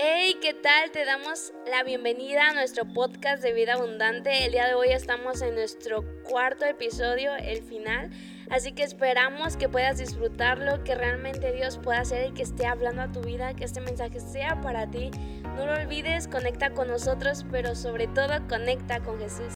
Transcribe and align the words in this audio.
Hey, 0.00 0.38
¿qué 0.40 0.54
tal? 0.54 0.92
Te 0.92 1.04
damos 1.04 1.52
la 1.68 1.82
bienvenida 1.82 2.50
a 2.50 2.52
nuestro 2.52 2.84
podcast 2.84 3.42
de 3.42 3.52
vida 3.52 3.74
abundante. 3.74 4.44
El 4.44 4.52
día 4.52 4.68
de 4.68 4.74
hoy 4.74 4.90
estamos 4.90 5.42
en 5.42 5.56
nuestro 5.56 6.04
cuarto 6.22 6.64
episodio, 6.66 7.34
el 7.34 7.64
final. 7.64 8.08
Así 8.48 8.70
que 8.70 8.84
esperamos 8.84 9.56
que 9.56 9.68
puedas 9.68 9.98
disfrutarlo, 9.98 10.84
que 10.84 10.94
realmente 10.94 11.50
Dios 11.52 11.78
pueda 11.78 12.04
ser 12.04 12.20
el 12.20 12.32
que 12.32 12.44
esté 12.44 12.64
hablando 12.64 13.02
a 13.02 13.10
tu 13.10 13.22
vida, 13.22 13.54
que 13.54 13.64
este 13.64 13.80
mensaje 13.80 14.20
sea 14.20 14.60
para 14.60 14.88
ti. 14.88 15.10
No 15.56 15.66
lo 15.66 15.72
olvides, 15.72 16.28
conecta 16.28 16.70
con 16.74 16.86
nosotros, 16.86 17.44
pero 17.50 17.74
sobre 17.74 18.06
todo 18.06 18.46
conecta 18.48 19.00
con 19.00 19.18
Jesús. 19.18 19.52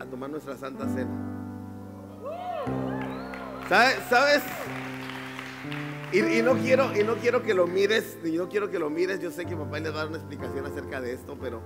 A 0.00 0.04
tomar 0.10 0.30
nuestra 0.30 0.56
santa 0.56 0.88
cena. 0.88 1.28
¿Sabes? 3.68 3.98
¿Sabes? 4.10 4.42
Y, 6.12 6.42
no 6.42 6.54
quiero, 6.56 6.94
y 6.94 7.04
no 7.04 7.14
quiero 7.16 7.42
que 7.42 7.54
lo 7.54 7.66
mires, 7.66 8.18
y 8.22 8.32
no 8.32 8.48
quiero 8.48 8.70
que 8.70 8.78
lo 8.78 8.90
mires. 8.90 9.20
Yo 9.20 9.30
sé 9.30 9.46
que 9.46 9.56
papá 9.56 9.78
le 9.80 9.88
va 9.88 9.96
a 9.96 9.98
dar 10.00 10.08
una 10.08 10.18
explicación 10.18 10.66
acerca 10.66 11.00
de 11.00 11.14
esto, 11.14 11.38
pero, 11.40 11.62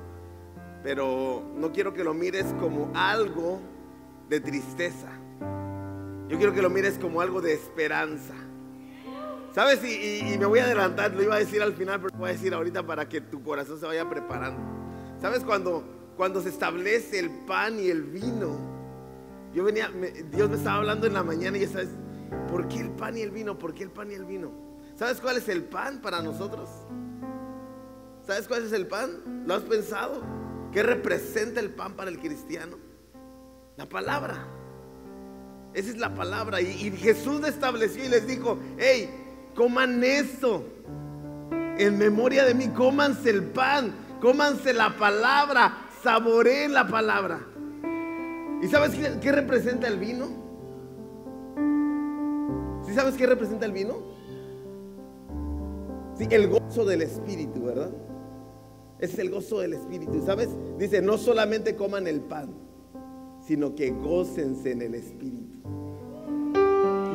pero 0.84 1.42
no 1.56 1.72
quiero 1.72 1.92
que 1.92 2.04
lo 2.04 2.14
mires 2.14 2.46
como 2.60 2.92
algo 2.94 3.60
de 4.28 4.40
tristeza. 4.40 5.08
Yo 6.28 6.36
quiero 6.36 6.52
que 6.52 6.62
lo 6.62 6.70
mires 6.70 6.96
como 6.98 7.20
algo 7.20 7.40
de 7.40 7.54
esperanza. 7.54 8.34
¿Sabes? 9.52 9.82
Y, 9.82 10.36
me 10.38 10.46
voy 10.46 10.60
a 10.60 10.64
adelantar, 10.64 11.12
lo 11.12 11.22
iba 11.22 11.34
a 11.34 11.38
decir 11.38 11.60
al 11.60 11.72
final, 11.72 12.00
pero 12.00 12.12
lo 12.12 12.20
voy 12.20 12.30
a 12.30 12.32
decir 12.32 12.54
ahorita 12.54 12.86
para 12.86 13.08
que 13.08 13.20
tu 13.20 13.42
corazón 13.42 13.80
se 13.80 13.86
vaya 13.86 14.08
preparando. 14.08 14.60
¿Sabes? 15.20 15.42
Cuando, 15.42 15.82
cuando 16.16 16.40
se 16.40 16.50
establece 16.50 17.18
el 17.18 17.30
pan 17.30 17.80
y 17.80 17.88
el 17.88 18.04
vino, 18.04 18.56
yo 19.52 19.64
venía, 19.64 19.90
Dios 20.30 20.50
me 20.50 20.56
estaba 20.56 20.76
hablando 20.76 21.06
en 21.06 21.14
la 21.14 21.24
mañana 21.24 21.56
y 21.56 21.62
ya 21.62 21.68
sabes, 21.68 21.88
¿Por 22.48 22.68
qué 22.68 22.80
el 22.80 22.90
pan 22.90 23.16
y 23.16 23.22
el 23.22 23.30
vino? 23.30 23.58
¿Por 23.58 23.74
qué 23.74 23.84
el 23.84 23.90
pan 23.90 24.10
y 24.10 24.14
el 24.14 24.24
vino? 24.24 24.50
¿Sabes 24.96 25.20
cuál 25.20 25.36
es 25.36 25.48
el 25.48 25.64
pan 25.64 26.00
para 26.00 26.22
nosotros? 26.22 26.70
¿Sabes 28.26 28.48
cuál 28.48 28.64
es 28.64 28.72
el 28.72 28.86
pan? 28.86 29.44
¿Lo 29.46 29.54
has 29.54 29.62
pensado? 29.62 30.22
¿Qué 30.72 30.82
representa 30.82 31.60
el 31.60 31.70
pan 31.70 31.94
para 31.94 32.10
el 32.10 32.18
cristiano? 32.18 32.78
La 33.76 33.88
palabra. 33.88 34.46
Esa 35.74 35.90
es 35.90 35.98
la 35.98 36.14
palabra. 36.14 36.60
Y, 36.60 36.90
Jesús 36.92 37.46
estableció 37.46 38.04
y 38.04 38.08
les 38.08 38.26
dijo, 38.26 38.58
hey, 38.78 39.10
coman 39.54 40.02
esto. 40.02 40.64
En 41.78 41.98
memoria 41.98 42.44
de 42.44 42.54
mí, 42.54 42.68
cómanse 42.68 43.28
el 43.28 43.44
pan, 43.44 43.94
cómanse 44.20 44.72
la 44.72 44.96
palabra, 44.96 45.88
saboreen 46.02 46.72
la 46.72 46.88
palabra. 46.88 47.40
¿Y 48.62 48.68
sabes 48.68 48.92
qué 49.20 49.30
representa 49.30 49.86
el 49.86 49.98
vino? 49.98 50.45
Sabes 52.96 53.14
qué 53.14 53.26
representa 53.26 53.66
el 53.66 53.72
vino? 53.72 53.98
Sí, 56.18 56.26
el 56.30 56.48
gozo 56.48 56.84
del 56.84 57.02
Espíritu, 57.02 57.64
¿verdad? 57.64 57.90
Es 58.98 59.18
el 59.18 59.30
gozo 59.30 59.60
del 59.60 59.74
Espíritu. 59.74 60.24
¿Sabes? 60.24 60.48
Dice, 60.78 61.02
no 61.02 61.18
solamente 61.18 61.76
coman 61.76 62.06
el 62.06 62.22
pan, 62.22 62.54
sino 63.46 63.74
que 63.74 63.90
gócense 63.90 64.72
en 64.72 64.82
el 64.82 64.94
Espíritu. 64.94 65.58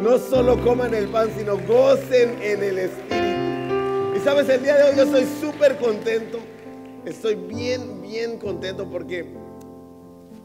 No 0.02 0.17
solo 0.19 0.63
coman 0.63 0.93
el 0.93 1.07
pan, 1.07 1.29
sino 1.35 1.57
gocen 1.67 2.41
en 2.41 2.63
el 2.63 2.77
Espíritu. 2.77 4.15
Y 4.15 4.19
sabes, 4.23 4.47
el 4.49 4.61
día 4.61 4.75
de 4.75 4.83
hoy 4.83 4.95
yo 4.95 5.03
estoy 5.03 5.25
súper 5.41 5.77
contento. 5.77 6.37
Estoy 7.05 7.33
bien, 7.33 8.03
bien 8.03 8.37
contento 8.37 8.87
porque 8.87 9.25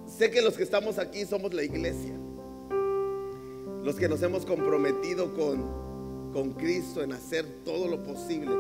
sé 0.07 0.31
que 0.31 0.41
los 0.41 0.57
que 0.57 0.63
estamos 0.63 0.99
aquí 0.99 1.27
somos 1.27 1.53
la 1.53 1.63
iglesia 1.63 2.16
los 3.87 3.95
que 3.95 4.09
nos 4.09 4.21
hemos 4.23 4.45
comprometido 4.45 5.33
con, 5.33 6.33
con 6.33 6.55
Cristo 6.55 7.05
en 7.05 7.13
hacer 7.13 7.47
todo 7.65 7.87
lo 7.87 8.03
posible 8.03 8.51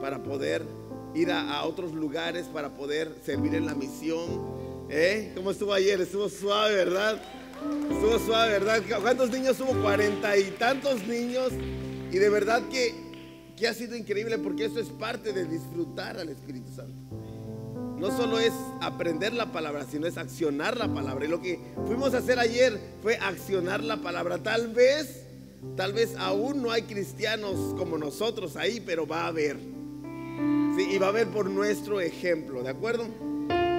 para 0.00 0.22
poder 0.22 0.64
ir 1.12 1.32
a, 1.32 1.64
otros 1.64 1.92
lugares, 1.92 2.46
para 2.46 2.72
poder 2.72 3.16
servir 3.26 3.56
en 3.56 3.66
la 3.66 3.74
misión. 3.74 4.86
¿Eh? 4.88 5.32
¿Cómo 5.34 5.50
estuvo 5.50 5.72
ayer? 5.74 6.00
Estuvo 6.00 6.28
suave, 6.28 6.76
¿verdad? 6.76 7.20
Estuvo 7.90 8.16
suave, 8.20 8.60
¿verdad? 8.60 8.80
¿Cuántos 9.02 9.32
niños 9.32 9.60
hubo? 9.60 9.74
Cuarenta 9.82 10.36
y 10.36 10.52
tantos 10.52 11.04
niños. 11.04 11.50
Y 12.12 12.18
de 12.18 12.30
verdad 12.30 12.62
que, 12.68 12.94
que 13.56 13.66
ha 13.66 13.74
sido 13.74 13.96
increíble 13.96 14.38
porque 14.38 14.66
eso 14.66 14.78
es 14.78 14.86
parte 14.86 15.32
de 15.32 15.46
disfrutar 15.46 16.16
al 16.16 16.28
Espíritu 16.28 16.70
Santo 16.72 16.99
no 18.00 18.16
solo 18.16 18.38
es 18.38 18.52
aprender 18.80 19.34
la 19.34 19.52
palabra, 19.52 19.84
sino 19.84 20.06
es 20.06 20.16
accionar 20.16 20.78
la 20.78 20.88
palabra. 20.88 21.26
Y 21.26 21.28
lo 21.28 21.42
que 21.42 21.60
fuimos 21.86 22.14
a 22.14 22.18
hacer 22.18 22.38
ayer 22.38 22.80
fue 23.02 23.16
accionar 23.16 23.84
la 23.84 23.98
palabra. 23.98 24.38
Tal 24.38 24.68
vez, 24.68 25.26
tal 25.76 25.92
vez 25.92 26.16
aún 26.18 26.62
no 26.62 26.70
hay 26.70 26.82
cristianos 26.82 27.74
como 27.76 27.98
nosotros 27.98 28.56
ahí, 28.56 28.80
pero 28.80 29.06
va 29.06 29.24
a 29.24 29.26
haber. 29.26 29.58
Y 30.78 30.96
va 30.96 31.06
a 31.06 31.10
haber 31.10 31.28
por 31.28 31.50
nuestro 31.50 32.00
ejemplo, 32.00 32.62
¿de 32.62 32.70
acuerdo? 32.70 33.04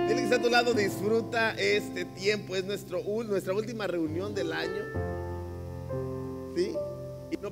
Dile 0.07 0.15
que 0.15 0.23
está 0.23 0.35
a 0.35 0.41
tu 0.41 0.49
lado, 0.49 0.75
disfruta 0.75 1.55
este 1.55 2.05
tiempo, 2.05 2.55
es 2.55 2.63
nuestro, 2.63 3.01
nuestra 3.23 3.55
última 3.55 3.87
reunión 3.87 4.35
del 4.35 4.53
año. 4.53 4.83
¿Sí? 6.55 6.75
Y 7.31 7.37
no, 7.37 7.51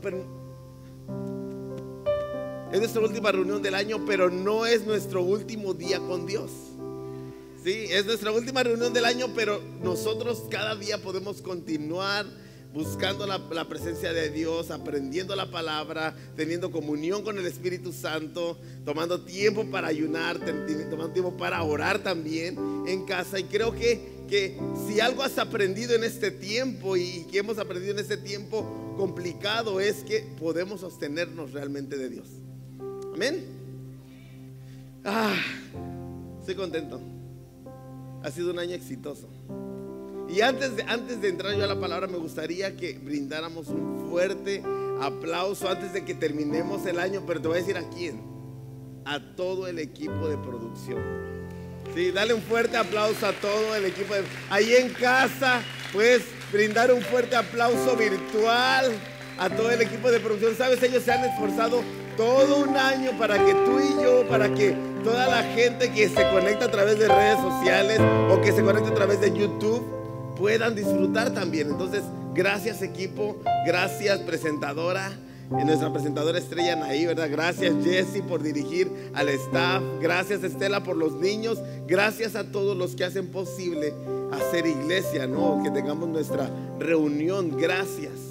es 2.72 2.80
nuestra 2.80 3.02
última 3.02 3.31
reunión 3.31 3.62
del 3.62 3.75
año, 3.75 4.06
pero 4.06 4.30
no 4.30 4.66
es 4.66 4.85
nuestro 4.85 5.24
último 5.24 5.74
día 5.74 6.00
con 6.00 6.25
Dios. 6.25 6.52
Sí, 7.63 7.88
es 7.90 8.06
nuestra 8.06 8.31
última 8.31 8.63
reunión 8.63 8.94
del 8.94 9.06
año, 9.06 9.28
pero 9.35 9.62
nosotros 9.84 10.44
cada 10.50 10.75
día 10.75 11.02
podemos 11.02 11.41
continuar 11.41 12.25
buscando 12.74 13.25
la, 13.25 13.68
presencia 13.68 14.13
de 14.13 14.29
Dios, 14.29 14.69
aprendiendo 14.69 15.35
la 15.35 15.50
palabra, 15.50 16.16
teniendo 16.35 16.72
comunión 16.72 17.24
con 17.24 17.38
el 17.40 17.46
Espíritu 17.47 17.91
Santo, 17.91 18.59
tomando 18.85 19.22
tiempo 19.22 19.66
para 19.69 19.88
ayunar, 19.88 20.40
tomando 20.40 21.12
tiempo 21.12 21.35
para 21.35 21.63
orar 21.63 22.00
también 22.00 22.56
en 22.88 23.06
casa. 23.06 23.40
Y 23.40 23.46
creo 23.46 23.74
que, 23.74 24.25
que 24.29 24.58
si 24.88 25.00
algo 25.00 25.24
has 25.24 25.38
aprendido 25.40 25.96
en 25.96 26.03
este 26.03 26.31
tiempo 26.31 26.96
y 26.96 27.25
que 27.31 27.40
hemos 27.40 27.58
aprendido 27.58 27.94
en 27.94 28.00
este 28.00 28.18
tiempo 28.18 28.94
complicado 28.96 29.79
es 29.79 30.03
que 30.03 30.19
podemos 30.40 30.81
sostenernos 30.81 31.52
realmente 31.52 31.97
de 31.97 32.09
Dios. 32.09 32.28
Amén. 33.19 33.44
Ah, 35.03 35.35
estoy 36.40 36.56
contento. 36.56 37.02
Ha 38.24 38.31
sido 38.31 38.52
un 38.52 38.59
año 38.59 38.74
exitoso. 38.74 39.28
Y 40.30 40.40
antes 40.40 40.78
de, 40.78 40.84
antes 40.84 41.19
de 41.19 41.28
entrar 41.28 41.53
yo 41.53 41.66
a 41.66 41.68
la 41.68 41.78
palabra, 41.78 42.08
me 42.08 42.18
gustaría 42.18 42.78
que 42.78 42.94
brindáramos 42.97 43.68
un 43.68 44.09
fuerte 44.09 44.63
aplauso 45.02 45.68
antes 45.68 45.91
de 45.91 46.06
que 46.06 46.13
terminemos 46.13 46.85
el 46.85 46.97
año, 46.97 47.25
pero 47.28 47.41
te 47.41 47.50
voy 47.50 47.58
a 47.58 47.59
decir 47.59 47.75
a 47.75 47.90
quién. 47.90 48.22
A 49.03 49.19
todo 49.35 49.68
el 49.68 49.79
equipo 49.79 50.29
de 50.29 50.38
producción. 50.38 51.03
Sí, 51.94 52.12
dale 52.12 52.34
un 52.34 52.41
fuerte 52.41 52.78
aplauso 52.78 53.25
a 53.25 53.34
todo 53.34 53.75
el 53.75 53.84
equipo. 53.84 54.13
De, 54.13 54.24
ahí 54.50 54.75
en 54.75 54.94
casa, 54.94 55.62
puedes 55.91 56.24
brindar 56.53 56.94
un 56.94 57.02
fuerte 57.02 57.35
aplauso 57.35 57.97
virtual 57.97 58.94
a 59.39 59.50
todo 59.50 59.72
el 59.72 59.81
equipo 59.81 60.11
de 60.11 60.19
producción. 60.19 60.55
Sabes, 60.55 60.83
ellos 60.83 61.03
se 61.03 61.11
han 61.11 61.23
esforzado 61.23 61.81
todo 62.17 62.57
un 62.57 62.75
año 62.75 63.11
para 63.17 63.44
que 63.44 63.53
tú 63.53 63.79
y 63.79 64.03
yo, 64.03 64.27
para 64.27 64.53
que 64.53 64.75
toda 65.03 65.27
la 65.27 65.44
gente 65.53 65.91
que 65.91 66.09
se 66.09 66.29
conecta 66.29 66.66
a 66.66 66.72
través 66.72 67.00
de 67.00 67.07
redes 67.07 67.39
sociales 67.39 67.99
o 68.29 68.41
que 68.41 68.51
se 68.51 68.61
conecta 68.61 68.89
a 68.89 68.94
través 68.94 69.22
de 69.22 69.31
YouTube 69.31 69.81
puedan 70.35 70.75
disfrutar 70.75 71.33
también. 71.33 71.69
Entonces, 71.69 72.03
gracias 72.33 72.81
equipo, 72.81 73.38
gracias 73.66 74.19
presentadora. 74.19 75.11
Y 75.51 75.66
nuestra 75.66 75.91
presentadora 75.91 76.38
estrella 76.38 76.85
ahí, 76.85 77.07
¿verdad? 77.07 77.28
Gracias 77.31 77.73
Jesse 77.83 78.22
por 78.22 78.44
dirigir 78.44 78.91
al 79.16 79.29
staff. 79.29 79.81
Gracias 79.99 80.44
Estela 80.44 80.83
por 80.83 80.95
los 80.95 81.13
niños. 81.13 81.57
Gracias 81.88 82.35
a 82.35 82.51
todos 82.51 82.78
los 82.78 82.95
que 82.95 83.03
hacen 83.03 83.29
posible 83.29 83.95
hacer 84.31 84.67
iglesia, 84.67 85.25
¿no? 85.25 85.63
Que 85.63 85.72
tengamos 85.72 86.07
nuestra 86.07 86.51
reunión. 86.78 87.57
Gracias 87.57 88.28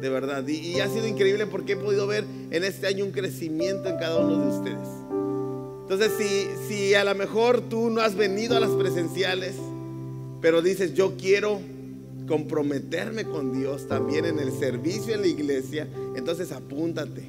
de 0.00 0.08
verdad. 0.08 0.46
Y, 0.46 0.80
ha 0.80 0.88
sido 0.88 1.06
increíble 1.06 1.46
porque 1.46 1.72
he 1.72 1.76
podido 1.76 2.06
ver 2.06 2.24
en 2.50 2.64
este 2.64 2.86
año 2.86 3.04
un 3.04 3.12
crecimiento 3.12 3.88
en 3.88 3.98
cada 3.98 4.18
uno 4.18 4.38
de 4.38 4.58
ustedes. 4.58 4.88
Entonces, 5.82 6.12
si, 6.18 6.48
si 6.68 6.94
a 6.94 7.04
lo 7.04 7.14
mejor 7.14 7.60
tú 7.62 7.90
no 7.90 8.00
has 8.00 8.14
venido 8.14 8.56
a 8.56 8.60
las 8.60 8.70
presenciales, 8.70 9.54
pero 10.40 10.62
dices, 10.62 10.94
yo 10.94 11.16
quiero 11.16 11.60
comprometerme 12.26 13.24
con 13.24 13.52
Dios 13.52 13.88
también 13.88 14.24
en 14.24 14.38
el 14.38 14.52
servicio 14.52 15.14
en 15.14 15.22
la 15.22 15.26
iglesia, 15.26 15.88
entonces 16.14 16.52
apúntate. 16.52 17.28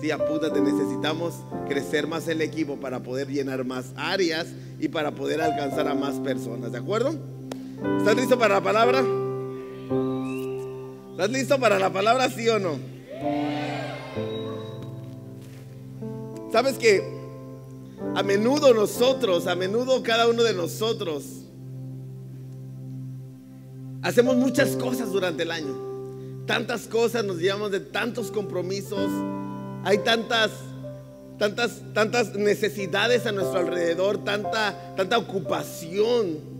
Sí, 0.00 0.10
apúntate, 0.10 0.60
necesitamos 0.60 1.34
crecer 1.68 2.06
más 2.06 2.26
el 2.28 2.40
equipo 2.40 2.80
para 2.80 3.02
poder 3.02 3.28
llenar 3.28 3.64
más 3.64 3.92
áreas 3.94 4.46
y 4.80 4.88
para 4.88 5.12
poder 5.12 5.42
alcanzar 5.42 5.86
a 5.86 5.94
más 5.94 6.18
personas, 6.20 6.72
¿de 6.72 6.78
acuerdo? 6.78 7.14
¿Estás 7.98 8.16
listo 8.16 8.38
para 8.38 8.54
la 8.54 8.62
palabra? 8.62 9.21
¿Estás 11.22 11.38
listo 11.38 11.60
para 11.60 11.78
la 11.78 11.92
palabra, 11.92 12.28
sí 12.30 12.48
o 12.48 12.58
no? 12.58 12.80
Sabes 16.50 16.76
que 16.78 17.00
a 18.16 18.24
menudo 18.24 18.74
nosotros, 18.74 19.46
a 19.46 19.54
menudo 19.54 20.02
cada 20.02 20.26
uno 20.26 20.42
de 20.42 20.52
nosotros, 20.52 21.44
hacemos 24.02 24.34
muchas 24.34 24.70
cosas 24.70 25.12
durante 25.12 25.44
el 25.44 25.52
año. 25.52 26.42
Tantas 26.44 26.88
cosas, 26.88 27.24
nos 27.24 27.38
llevamos 27.38 27.70
de 27.70 27.78
tantos 27.78 28.32
compromisos. 28.32 29.08
Hay 29.84 29.98
tantas, 29.98 30.50
tantas, 31.38 31.82
tantas 31.94 32.34
necesidades 32.34 33.26
a 33.26 33.30
nuestro 33.30 33.60
alrededor, 33.60 34.24
tanta, 34.24 34.92
tanta 34.96 35.18
ocupación. 35.18 36.50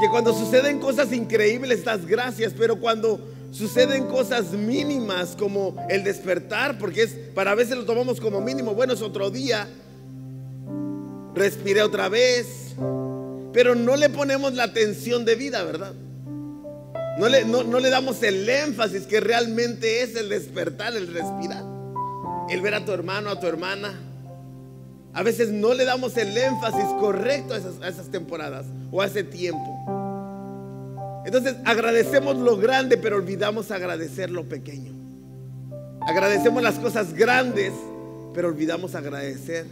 Que 0.00 0.08
cuando 0.08 0.32
suceden 0.32 0.78
cosas 0.78 1.12
increíbles 1.12 1.84
das 1.84 2.06
gracias, 2.06 2.54
pero 2.56 2.78
cuando 2.78 3.36
suceden 3.50 4.06
cosas 4.06 4.52
mínimas 4.52 5.34
como 5.38 5.76
el 5.88 6.04
despertar, 6.04 6.78
porque 6.78 7.02
es 7.02 7.12
para 7.34 7.54
veces 7.54 7.76
lo 7.76 7.84
tomamos 7.84 8.20
como 8.20 8.40
mínimo, 8.40 8.74
bueno, 8.74 8.92
es 8.92 9.02
otro 9.02 9.30
día, 9.30 9.68
respiré 11.34 11.82
otra 11.82 12.08
vez, 12.08 12.74
pero 13.52 13.74
no 13.74 13.96
le 13.96 14.10
ponemos 14.10 14.54
la 14.54 14.64
atención 14.64 15.24
de 15.24 15.34
vida, 15.34 15.62
¿verdad? 15.62 15.94
No 17.18 17.28
le, 17.28 17.44
no, 17.44 17.64
no 17.64 17.80
le 17.80 17.90
damos 17.90 18.22
el 18.22 18.48
énfasis 18.48 19.02
que 19.06 19.20
realmente 19.20 20.02
es 20.02 20.14
el 20.14 20.28
despertar, 20.28 20.96
el 20.96 21.12
respirar, 21.12 21.64
el 22.48 22.60
ver 22.60 22.74
a 22.74 22.84
tu 22.84 22.92
hermano, 22.92 23.30
a 23.30 23.40
tu 23.40 23.46
hermana. 23.46 23.98
A 25.14 25.22
veces 25.24 25.48
no 25.48 25.74
le 25.74 25.84
damos 25.84 26.16
el 26.16 26.36
énfasis 26.36 26.84
correcto 27.00 27.54
a 27.54 27.56
esas, 27.56 27.80
a 27.82 27.88
esas 27.88 28.08
temporadas 28.10 28.66
o 28.92 29.02
a 29.02 29.06
ese 29.06 29.24
tiempo. 29.24 29.77
Entonces 31.28 31.56
agradecemos 31.66 32.38
lo 32.38 32.56
grande, 32.56 32.96
pero 32.96 33.16
olvidamos 33.16 33.70
agradecer 33.70 34.30
lo 34.30 34.48
pequeño. 34.48 34.92
Agradecemos 36.00 36.62
las 36.62 36.76
cosas 36.76 37.12
grandes, 37.12 37.74
pero 38.32 38.48
olvidamos 38.48 38.94
agradecer 38.94 39.66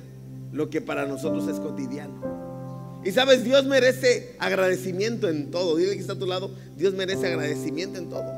lo 0.53 0.69
que 0.69 0.83
para 0.83 1.07
nosotros 1.07 1.49
es 1.49 1.59
cotidiano. 1.59 3.01
Y 3.03 3.11
sabes, 3.13 3.43
Dios 3.43 3.65
merece 3.65 4.37
agradecimiento 4.39 5.31
en 5.31 5.51
todo. 5.51 5.77
Dile 5.77 5.95
que 5.95 6.01
está 6.01 6.13
a 6.13 6.19
tu 6.19 6.27
lado, 6.27 6.51
Dios 6.77 6.93
merece 6.93 7.27
agradecimiento 7.27 7.99
en 8.01 8.11
todo. 8.11 8.31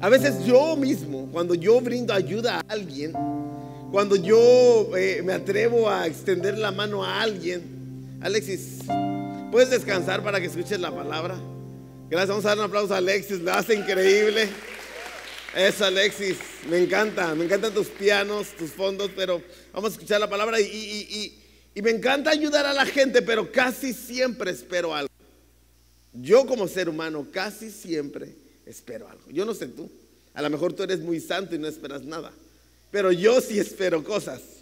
A 0.00 0.08
veces 0.08 0.44
yo 0.44 0.74
mismo, 0.74 1.28
cuando 1.30 1.54
yo 1.54 1.80
brindo 1.80 2.12
ayuda 2.12 2.56
a 2.56 2.62
alguien, 2.66 3.12
cuando 3.92 4.16
yo 4.16 4.96
eh, 4.96 5.22
me 5.24 5.32
atrevo 5.32 5.88
a 5.88 6.08
extender 6.08 6.58
la 6.58 6.72
mano 6.72 7.04
a 7.04 7.22
alguien, 7.22 8.18
Alexis, 8.20 8.80
¿puedes 9.54 9.70
descansar 9.70 10.20
para 10.24 10.40
que 10.40 10.46
escuches 10.46 10.80
la 10.80 10.92
palabra? 10.92 11.36
Gracias, 12.10 12.28
vamos 12.28 12.44
a 12.44 12.48
dar 12.48 12.58
un 12.58 12.64
aplauso 12.64 12.92
a 12.92 12.96
Alexis, 12.96 13.38
lo 13.38 13.52
hace 13.52 13.76
increíble. 13.76 14.48
Eso, 15.54 15.84
Alexis, 15.84 16.38
me 16.68 16.78
encanta, 16.78 17.32
me 17.36 17.44
encantan 17.44 17.72
tus 17.72 17.86
pianos, 17.86 18.48
tus 18.58 18.72
fondos, 18.72 19.12
pero 19.14 19.40
vamos 19.72 19.92
a 19.92 19.94
escuchar 19.94 20.18
la 20.18 20.28
palabra 20.28 20.60
y, 20.60 21.40
y 21.72 21.82
me 21.82 21.90
encanta 21.90 22.30
ayudar 22.30 22.66
a 22.66 22.72
la 22.72 22.84
gente, 22.84 23.22
pero 23.22 23.52
casi 23.52 23.92
siempre 23.92 24.50
espero 24.50 24.92
algo. 24.92 25.14
Yo 26.12 26.46
como 26.46 26.66
ser 26.66 26.88
humano 26.88 27.28
casi 27.30 27.70
siempre 27.70 28.34
espero 28.66 29.08
algo. 29.08 29.30
Yo 29.30 29.44
no 29.44 29.54
sé 29.54 29.68
tú, 29.68 29.88
a 30.34 30.42
lo 30.42 30.50
mejor 30.50 30.72
tú 30.72 30.82
eres 30.82 30.98
muy 30.98 31.20
santo 31.20 31.54
y 31.54 31.60
no 31.60 31.68
esperas 31.68 32.02
nada, 32.02 32.32
pero 32.90 33.12
yo 33.12 33.40
sí 33.40 33.60
espero 33.60 34.02
cosas. 34.02 34.53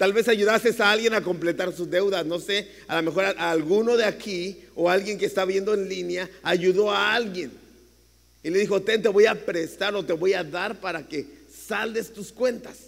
Tal 0.00 0.14
vez 0.14 0.28
ayudases 0.28 0.80
a 0.80 0.92
alguien 0.92 1.12
a 1.12 1.20
completar 1.20 1.74
sus 1.74 1.90
deudas, 1.90 2.24
no 2.24 2.38
sé, 2.38 2.66
a 2.88 2.96
lo 2.96 3.02
mejor 3.02 3.26
a, 3.36 3.50
alguno 3.50 3.98
de 3.98 4.06
aquí 4.06 4.56
o 4.74 4.88
alguien 4.88 5.18
que 5.18 5.26
está 5.26 5.44
viendo 5.44 5.74
en 5.74 5.90
línea 5.90 6.26
ayudó 6.42 6.90
a 6.90 7.12
alguien 7.14 7.50
y 8.42 8.48
le 8.48 8.60
dijo, 8.60 8.80
ten, 8.80 9.02
te 9.02 9.10
voy 9.10 9.26
a 9.26 9.34
prestar 9.34 9.94
o 9.94 10.02
te 10.02 10.14
voy 10.14 10.32
a 10.32 10.42
dar 10.42 10.80
para 10.80 11.06
que 11.06 11.26
saldes 11.68 12.14
tus 12.14 12.32
cuentas. 12.32 12.78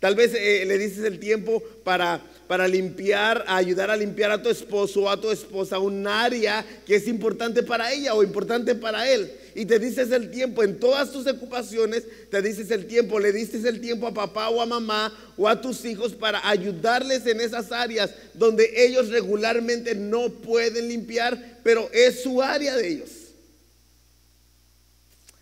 Tal 0.00 0.14
vez 0.16 0.34
eh, 0.34 0.66
le 0.66 0.76
dices 0.76 1.02
el 1.06 1.18
tiempo 1.18 1.62
para, 1.82 2.20
para 2.46 2.68
limpiar, 2.68 3.42
ayudar 3.48 3.90
a 3.90 3.96
limpiar 3.96 4.30
a 4.30 4.42
tu 4.42 4.50
esposo 4.50 5.04
o 5.04 5.08
a 5.08 5.18
tu 5.18 5.30
esposa 5.30 5.78
un 5.78 6.06
área 6.06 6.62
que 6.84 6.96
es 6.96 7.08
importante 7.08 7.62
para 7.62 7.90
ella 7.90 8.12
o 8.12 8.22
importante 8.22 8.74
para 8.74 9.10
él. 9.10 9.32
Y 9.54 9.66
te 9.66 9.78
dices 9.78 10.10
el 10.10 10.30
tiempo 10.32 10.64
en 10.64 10.80
todas 10.80 11.12
tus 11.12 11.26
ocupaciones, 11.28 12.02
te 12.28 12.42
dices 12.42 12.70
el 12.72 12.86
tiempo, 12.86 13.20
le 13.20 13.32
dices 13.32 13.64
el 13.64 13.80
tiempo 13.80 14.08
a 14.08 14.14
papá 14.14 14.48
o 14.48 14.60
a 14.60 14.66
mamá 14.66 15.16
o 15.36 15.48
a 15.48 15.60
tus 15.60 15.84
hijos 15.84 16.12
para 16.12 16.48
ayudarles 16.48 17.24
en 17.26 17.40
esas 17.40 17.70
áreas 17.70 18.10
donde 18.34 18.68
ellos 18.84 19.10
regularmente 19.10 19.94
no 19.94 20.28
pueden 20.28 20.88
limpiar, 20.88 21.60
pero 21.62 21.88
es 21.92 22.24
su 22.24 22.42
área 22.42 22.76
de 22.76 22.88
ellos. 22.88 23.10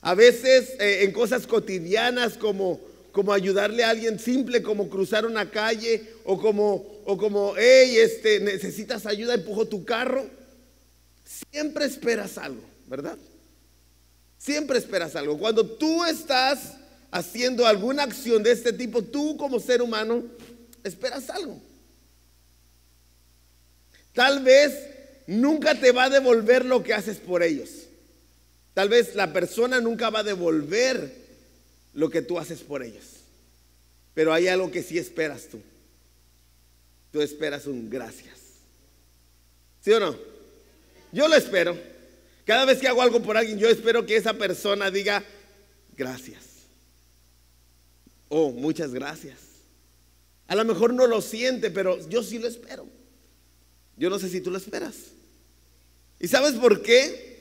A 0.02 0.14
veces 0.14 0.74
eh, 0.78 1.04
en 1.04 1.12
cosas 1.12 1.46
cotidianas 1.46 2.36
como, 2.36 2.80
como 3.12 3.32
ayudarle 3.32 3.82
a 3.82 3.90
alguien 3.90 4.18
simple, 4.18 4.62
como 4.62 4.90
cruzar 4.90 5.24
una 5.24 5.50
calle 5.50 6.02
o 6.24 6.38
como, 6.38 7.00
o 7.06 7.16
como 7.16 7.54
hey, 7.56 7.96
este, 7.96 8.40
necesitas 8.40 9.06
ayuda, 9.06 9.34
empujo 9.34 9.66
tu 9.66 9.86
carro. 9.86 10.26
Siempre 11.50 11.86
esperas 11.86 12.36
algo, 12.36 12.62
¿verdad? 12.86 13.16
Siempre 14.42 14.76
esperas 14.76 15.14
algo. 15.14 15.38
Cuando 15.38 15.64
tú 15.64 16.04
estás 16.04 16.74
haciendo 17.12 17.64
alguna 17.64 18.02
acción 18.02 18.42
de 18.42 18.50
este 18.50 18.72
tipo, 18.72 19.00
tú 19.00 19.36
como 19.36 19.60
ser 19.60 19.80
humano 19.80 20.24
esperas 20.82 21.30
algo. 21.30 21.60
Tal 24.12 24.42
vez 24.42 24.72
nunca 25.28 25.78
te 25.78 25.92
va 25.92 26.04
a 26.04 26.10
devolver 26.10 26.64
lo 26.64 26.82
que 26.82 26.92
haces 26.92 27.18
por 27.18 27.44
ellos. 27.44 27.86
Tal 28.74 28.88
vez 28.88 29.14
la 29.14 29.32
persona 29.32 29.80
nunca 29.80 30.10
va 30.10 30.20
a 30.20 30.24
devolver 30.24 31.14
lo 31.94 32.10
que 32.10 32.20
tú 32.20 32.36
haces 32.36 32.62
por 32.62 32.82
ellos. 32.82 33.04
Pero 34.12 34.32
hay 34.32 34.48
algo 34.48 34.72
que 34.72 34.82
sí 34.82 34.98
esperas 34.98 35.46
tú. 35.46 35.60
Tú 37.12 37.22
esperas 37.22 37.68
un 37.68 37.88
gracias. 37.88 38.40
¿Sí 39.84 39.92
o 39.92 40.00
no? 40.00 40.16
Yo 41.12 41.28
lo 41.28 41.36
espero. 41.36 41.92
Cada 42.44 42.64
vez 42.64 42.78
que 42.78 42.88
hago 42.88 43.02
algo 43.02 43.22
por 43.22 43.36
alguien, 43.36 43.58
yo 43.58 43.68
espero 43.68 44.04
que 44.04 44.16
esa 44.16 44.34
persona 44.34 44.90
diga 44.90 45.24
gracias. 45.96 46.42
Oh, 48.28 48.50
muchas 48.50 48.92
gracias. 48.92 49.38
A 50.48 50.56
lo 50.56 50.64
mejor 50.64 50.92
no 50.92 51.06
lo 51.06 51.20
siente, 51.20 51.70
pero 51.70 51.98
yo 52.08 52.22
sí 52.22 52.38
lo 52.38 52.48
espero. 52.48 52.86
Yo 53.96 54.10
no 54.10 54.18
sé 54.18 54.28
si 54.28 54.40
tú 54.40 54.50
lo 54.50 54.58
esperas. 54.58 54.96
¿Y 56.18 56.28
sabes 56.28 56.54
por 56.54 56.82
qué? 56.82 57.32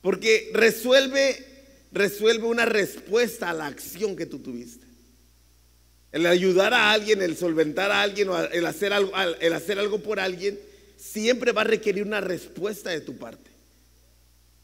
Porque 0.00 0.50
resuelve, 0.52 1.44
resuelve 1.90 2.46
una 2.46 2.66
respuesta 2.66 3.50
a 3.50 3.54
la 3.54 3.66
acción 3.66 4.16
que 4.16 4.26
tú 4.26 4.38
tuviste. 4.38 4.86
El 6.12 6.26
ayudar 6.26 6.74
a 6.74 6.92
alguien, 6.92 7.22
el 7.22 7.36
solventar 7.36 7.90
a 7.90 8.02
alguien 8.02 8.28
o 8.28 8.38
el 8.38 8.66
hacer 8.66 8.92
algo, 8.92 9.12
el 9.40 9.52
hacer 9.52 9.78
algo 9.78 10.00
por 10.00 10.20
alguien, 10.20 10.60
siempre 11.12 11.52
va 11.52 11.62
a 11.62 11.64
requerir 11.64 12.04
una 12.04 12.20
respuesta 12.20 12.90
de 12.90 13.00
tu 13.00 13.16
parte. 13.16 13.50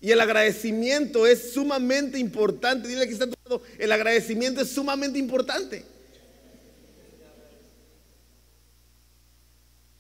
Y 0.01 0.11
el 0.11 0.21
agradecimiento 0.21 1.27
es 1.27 1.53
sumamente 1.53 2.19
importante. 2.19 2.89
Dile 2.89 3.07
que 3.07 3.13
está 3.13 3.29
todo. 3.29 3.63
El 3.79 3.93
agradecimiento 3.93 4.61
es 4.61 4.71
sumamente 4.71 5.19
importante. 5.19 5.85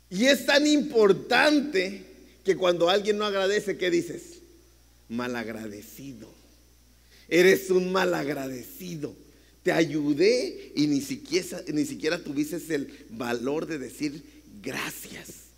Y 0.09 0.26
es 0.26 0.47
tan 0.47 0.67
importante 0.67 2.05
que 2.45 2.57
cuando 2.57 2.88
alguien 2.88 3.19
no 3.19 3.26
agradece, 3.26 3.76
¿qué 3.76 3.91
dices? 3.91 4.41
malagradecido. 5.11 6.33
Eres 7.29 7.71
un 7.71 7.93
malagradecido. 7.93 9.15
Te 9.62 9.73
ayudé 9.73 10.73
y 10.75 10.87
ni 10.87 11.03
siquiera, 11.03 11.62
ni 11.73 11.85
siquiera 11.85 12.23
tuviste 12.23 12.57
el 12.75 13.07
valor 13.11 13.67
de 13.67 13.79
decir 13.79 14.23
gracias. 14.62 15.50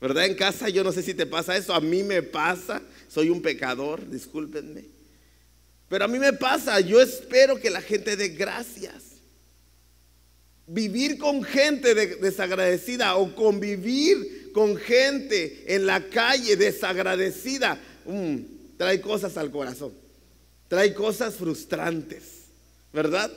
¿Verdad? 0.00 0.26
En 0.26 0.34
casa 0.34 0.68
yo 0.68 0.82
no 0.82 0.92
sé 0.92 1.02
si 1.02 1.14
te 1.14 1.26
pasa 1.26 1.56
eso, 1.56 1.74
a 1.74 1.80
mí 1.80 2.02
me 2.02 2.22
pasa, 2.22 2.80
soy 3.08 3.28
un 3.28 3.42
pecador, 3.42 4.08
discúlpenme. 4.08 4.84
Pero 5.88 6.04
a 6.04 6.08
mí 6.08 6.18
me 6.18 6.32
pasa, 6.32 6.80
yo 6.80 7.02
espero 7.02 7.60
que 7.60 7.68
la 7.68 7.82
gente 7.82 8.16
dé 8.16 8.28
gracias. 8.28 9.10
Vivir 10.66 11.18
con 11.18 11.42
gente 11.42 11.94
desagradecida 11.94 13.16
o 13.16 13.34
convivir 13.34 14.52
con 14.52 14.76
gente 14.76 15.64
en 15.74 15.84
la 15.84 16.00
calle 16.08 16.56
desagradecida, 16.56 17.80
mm, 18.06 18.36
trae 18.76 19.00
cosas 19.00 19.36
al 19.36 19.50
corazón, 19.50 19.92
trae 20.68 20.94
cosas 20.94 21.34
frustrantes, 21.34 22.22
¿verdad? 22.92 23.30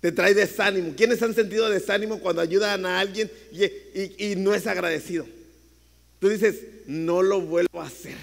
Te 0.00 0.12
trae 0.12 0.34
desánimo. 0.34 0.92
¿Quiénes 0.94 1.22
han 1.22 1.34
sentido 1.34 1.70
desánimo 1.70 2.20
cuando 2.20 2.42
ayudan 2.42 2.84
a 2.84 3.00
alguien 3.00 3.30
y, 3.50 4.36
no 4.36 4.54
es 4.54 4.66
agradecido? 4.66 5.26
Tú 6.24 6.30
dices, 6.30 6.62
no 6.86 7.20
lo 7.20 7.42
vuelvo 7.42 7.82
a 7.82 7.86
hacer. 7.86 8.16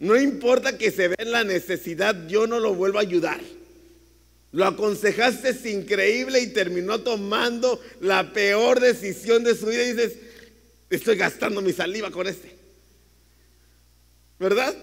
No 0.00 0.20
importa 0.20 0.76
que 0.76 0.90
se 0.90 1.06
vea 1.06 1.18
en 1.20 1.30
la 1.30 1.44
necesidad, 1.44 2.26
yo 2.26 2.48
no 2.48 2.58
lo 2.58 2.74
vuelvo 2.74 2.98
a 2.98 3.02
ayudar. 3.02 3.40
Lo 4.50 4.66
aconsejaste 4.66 5.50
es 5.50 5.64
increíble 5.66 6.40
y 6.40 6.48
terminó 6.48 7.00
tomando 7.00 7.80
la 8.00 8.32
peor 8.32 8.80
decisión 8.80 9.44
de 9.44 9.54
su 9.54 9.66
vida 9.66 9.84
y 9.84 9.92
dices, 9.92 10.14
estoy 10.90 11.16
gastando 11.16 11.62
mi 11.62 11.72
saliva 11.72 12.10
con 12.10 12.26
este. 12.26 12.56
¿Verdad? 14.40 14.74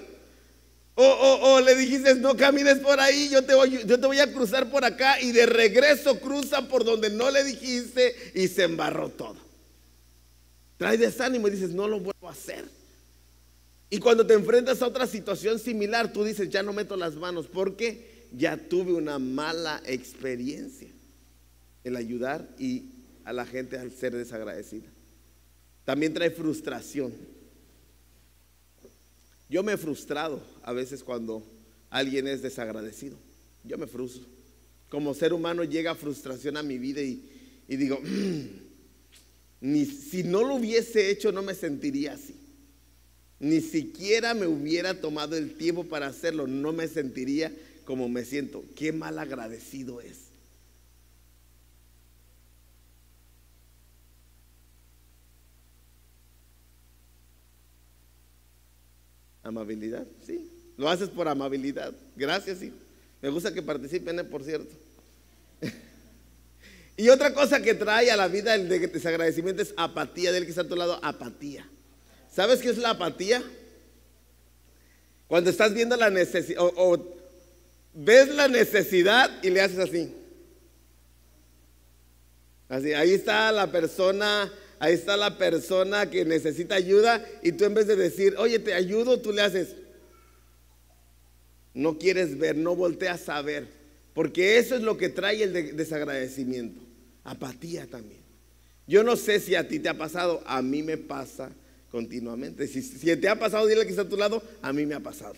O, 0.96 1.60
le 1.60 1.76
dijiste, 1.76 2.16
no 2.16 2.38
camines 2.38 2.80
por 2.80 3.02
ahí, 3.02 3.28
yo 3.28 3.44
te, 3.44 3.54
voy, 3.54 3.84
yo 3.86 4.00
te 4.00 4.08
voy 4.08 4.20
a 4.20 4.32
cruzar 4.32 4.72
por 4.72 4.86
acá 4.86 5.20
y 5.20 5.34
de 5.34 5.46
regreso 5.46 6.22
cruza 6.22 6.70
por 6.70 6.86
donde 6.86 7.10
no 7.10 7.30
le 7.32 7.44
dijiste 7.44 8.16
y 8.34 8.48
se 8.48 8.64
embarró 8.64 9.10
todo. 9.10 9.51
Trae 10.82 10.98
desánimo 10.98 11.48
y 11.48 11.52
dices, 11.52 11.70
no 11.76 11.88
lo 11.88 12.00
vuelvo 12.00 12.28
a 12.28 12.32
hacer. 12.32 12.66
Y 13.92 14.00
cuando 14.00 14.26
te 14.26 14.34
enfrentas 14.34 14.82
a 14.82 14.88
otra 14.88 15.06
situación 15.06 15.60
similar, 15.60 16.12
tú 16.12 16.24
dices, 16.24 16.50
ya 16.50 16.64
no 16.64 16.74
meto 16.74 16.96
las 16.98 17.14
manos 17.14 17.46
porque 17.46 18.26
ya 18.36 18.58
tuve 18.58 18.92
una 18.92 19.20
mala 19.20 19.80
experiencia 19.86 20.88
el 21.84 21.96
ayudar 21.96 22.50
y 22.58 22.86
a 23.26 23.32
la 23.32 23.46
gente 23.46 23.78
al 23.78 23.92
ser 23.92 24.16
desagradecida. 24.16 24.88
También 25.86 26.16
trae 26.16 26.32
frustración. 26.32 27.14
Yo 29.50 29.62
me 29.62 29.74
he 29.74 29.78
frustrado 29.78 30.42
a 30.64 30.74
veces 30.74 31.04
cuando 31.04 31.44
alguien 31.92 32.28
es 32.28 32.42
desagradecido. 32.42 33.18
Yo 33.64 33.78
me 33.78 33.86
frustro. 33.86 34.24
Como 34.90 35.14
ser 35.14 35.32
humano 35.32 35.64
llega 35.64 35.94
frustración 35.94 36.58
a 36.58 36.64
mi 36.64 36.80
vida 36.80 37.02
y, 37.02 37.22
digo, 37.68 38.00
mm, 38.02 38.61
si 39.62 40.24
no 40.24 40.44
lo 40.44 40.56
hubiese 40.56 41.12
hecho 41.12 41.32
no 41.32 41.44
me 41.44 41.54
sentiría 41.54 42.14
así. 42.14 42.36
Ni 43.40 43.62
siquiera 43.62 44.34
me 44.34 44.48
hubiera 44.48 45.00
tomado 45.00 45.36
el 45.38 45.56
tiempo 45.56 45.84
para 45.84 46.08
hacerlo, 46.08 46.48
no 46.48 46.74
me 46.74 46.88
sentiría 46.88 47.52
como 47.86 48.08
me 48.10 48.26
siento. 48.26 48.64
Qué 48.76 48.92
mal 48.92 49.18
agradecido 49.20 50.02
es. 50.02 50.32
Amabilidad, 59.44 60.06
sí. 60.26 60.50
Lo 60.78 60.90
haces 60.90 61.10
por 61.10 61.28
amabilidad. 61.28 61.94
Gracias, 62.16 62.60
sí. 62.60 62.72
Me 63.22 63.30
gusta 63.30 63.54
que 63.54 63.62
participen, 63.62 64.20
¿eh? 64.20 64.24
por 64.24 64.44
cierto. 64.44 64.76
Y 67.02 67.10
otra 67.10 67.34
cosa 67.34 67.64
que 67.64 67.74
trae 67.74 68.12
a 68.12 68.16
la 68.16 68.28
vida 68.28 68.54
el 68.54 68.70
desagradecimiento 68.70 69.64
es 69.64 69.74
apatía. 69.76 70.32
Del 70.32 70.44
que 70.44 70.52
está 70.52 70.62
a 70.62 70.68
tu 70.68 70.76
lado, 70.76 71.00
apatía. 71.02 71.68
¿Sabes 72.32 72.60
qué 72.60 72.70
es 72.70 72.78
la 72.78 72.92
apatía? 72.92 73.42
Cuando 75.26 75.50
estás 75.50 75.74
viendo 75.74 75.98
la 75.98 76.12
necesidad, 76.12 76.62
o, 76.62 77.18
ves 77.96 78.30
la 78.36 78.48
necesidad 78.48 79.32
y 79.42 79.50
le 79.50 79.62
haces 79.62 79.80
así. 79.80 80.14
Así, 82.70 82.94
ahí 82.94 83.16
está 83.16 83.52
la 83.52 83.72
persona 83.72 84.52
Ahí 84.78 84.94
está 84.94 85.18
la 85.18 85.40
persona 85.40 86.08
que 86.08 86.24
necesita 86.24 86.76
ayuda 86.76 87.28
y 87.42 87.52
tú 87.52 87.66
en 87.66 87.74
vez 87.74 87.88
de 87.88 87.96
decir, 87.96 88.36
oye, 88.38 88.60
te 88.60 88.76
ayudo, 88.76 89.20
tú 89.20 89.32
le 89.32 89.42
haces. 89.42 89.76
No 91.74 91.98
quieres 91.98 92.38
ver, 92.38 92.58
no 92.58 92.76
volteas 92.76 93.28
a 93.30 93.42
ver. 93.42 93.68
Porque 94.14 94.60
eso 94.60 94.76
es 94.76 94.84
lo 94.84 94.98
que 94.98 95.10
trae 95.10 95.42
el 95.42 95.76
desagradecimiento. 95.76 96.91
Apatía 97.24 97.88
también. 97.88 98.22
Yo 98.88 99.04
no 99.04 99.16
sé 99.16 99.40
si 99.40 99.56
a 99.56 99.68
ti 99.68 99.80
te 99.80 99.90
ha 99.90 99.98
pasado, 99.98 100.44
a 100.46 100.62
mí 100.62 100.84
me 100.84 100.98
pasa 100.98 101.52
continuamente. 101.92 102.68
Si, 102.68 102.82
te 103.16 103.30
ha 103.30 103.38
pasado, 103.38 103.68
dile 103.68 103.84
que 103.84 103.90
está 103.92 104.02
a 104.04 104.10
tu 104.10 104.18
lado, 104.18 104.42
a 104.62 104.74
mí 104.74 104.86
me 104.86 104.96
ha 104.96 105.00
pasado. 105.00 105.36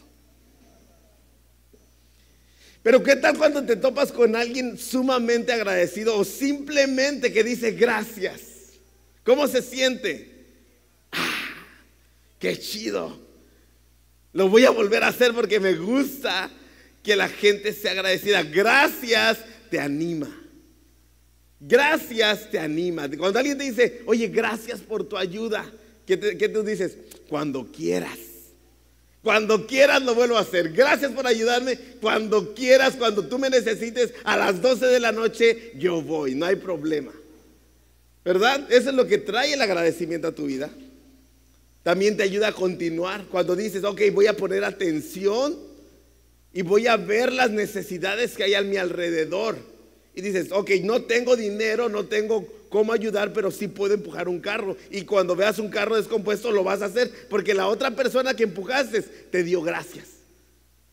Pero 2.81 3.01
¿qué 3.01 3.15
tal 3.15 3.37
cuando 3.37 3.63
te 3.63 3.75
topas 3.75 4.11
con 4.11 4.35
alguien 4.35 4.77
sumamente 4.77 5.53
agradecido 5.53 6.17
o 6.17 6.25
simplemente 6.25 7.31
que 7.31 7.43
dice 7.43 7.71
gracias? 7.71 8.41
¿Cómo 9.23 9.47
se 9.47 9.61
siente? 9.61 10.47
¡Ah! 11.11 11.55
¡Qué 12.39 12.59
chido! 12.59 13.21
Lo 14.33 14.49
voy 14.49 14.65
a 14.65 14.71
volver 14.71 15.03
a 15.03 15.09
hacer 15.09 15.33
porque 15.33 15.59
me 15.59 15.75
gusta 15.75 16.49
que 17.03 17.15
la 17.15 17.29
gente 17.29 17.71
sea 17.71 17.91
agradecida. 17.91 18.43
Gracias 18.43 19.37
te 19.69 19.79
anima. 19.79 20.42
Gracias 21.65 22.51
te 22.51 22.59
anima. 22.59 23.09
Cuando 23.17 23.39
alguien 23.39 23.57
te 23.57 23.63
dice, 23.63 24.01
oye, 24.05 24.27
gracias 24.27 24.81
por 24.81 25.05
tu 25.05 25.17
ayuda, 25.17 25.71
¿qué, 26.05 26.17
tú 26.17 26.61
dices? 26.61 26.97
Cuando 27.29 27.71
quieras. 27.71 28.19
Cuando 29.21 29.65
quieras 29.65 30.01
lo 30.03 30.13
vuelvo 30.13 30.35
a 30.35 30.41
hacer. 30.41 30.73
Gracias 30.73 31.13
por 31.13 31.25
ayudarme. 31.25 31.77
Cuando 32.01 32.53
quieras, 32.53 32.95
cuando 32.97 33.25
tú 33.25 33.39
me 33.39 33.49
necesites, 33.49 34.13
a 34.25 34.35
las 34.35 34.61
12 34.61 34.87
de 34.87 34.99
la 34.99 35.13
noche, 35.13 35.71
yo 35.77 36.01
voy. 36.01 36.35
No 36.35 36.45
hay 36.45 36.57
problema. 36.57 37.13
¿Verdad? 38.25 38.69
Eso 38.69 38.89
es 38.89 38.95
lo 38.95 39.07
que 39.07 39.17
trae 39.17 39.53
el 39.53 39.61
agradecimiento 39.61 40.27
a 40.27 40.35
tu 40.35 40.47
vida. 40.47 40.69
También 41.81 42.17
te 42.17 42.23
ayuda 42.23 42.49
a 42.49 42.53
continuar. 42.53 43.25
Cuando 43.27 43.55
dices, 43.55 43.85
ok, 43.85 44.01
voy 44.11 44.27
a 44.27 44.35
poner 44.35 44.65
atención 44.65 45.57
y 46.51 46.61
voy 46.61 46.87
a 46.87 46.97
ver 46.97 47.31
las 47.31 47.51
necesidades 47.51 48.35
que 48.35 48.43
hay 48.43 48.55
a 48.55 48.61
mi 48.61 48.75
alrededor. 48.75 49.72
Y 50.15 50.21
dices, 50.21 50.51
ok, 50.51 50.69
no 50.83 51.03
tengo 51.03 51.35
dinero, 51.35 51.89
no 51.89 52.05
tengo 52.05 52.47
cómo 52.69 52.93
ayudar, 52.93 53.33
pero 53.33 53.51
sí 53.51 53.67
puedo 53.67 53.93
empujar 53.93 54.27
un 54.27 54.39
carro. 54.39 54.77
Y 54.91 55.03
cuando 55.03 55.35
veas 55.35 55.59
un 55.59 55.69
carro 55.69 55.95
descompuesto, 55.95 56.51
lo 56.51 56.63
vas 56.63 56.81
a 56.81 56.85
hacer 56.85 57.11
porque 57.29 57.53
la 57.53 57.67
otra 57.67 57.91
persona 57.91 58.35
que 58.35 58.43
empujaste 58.43 59.01
te 59.01 59.43
dio 59.43 59.61
gracias. 59.61 60.07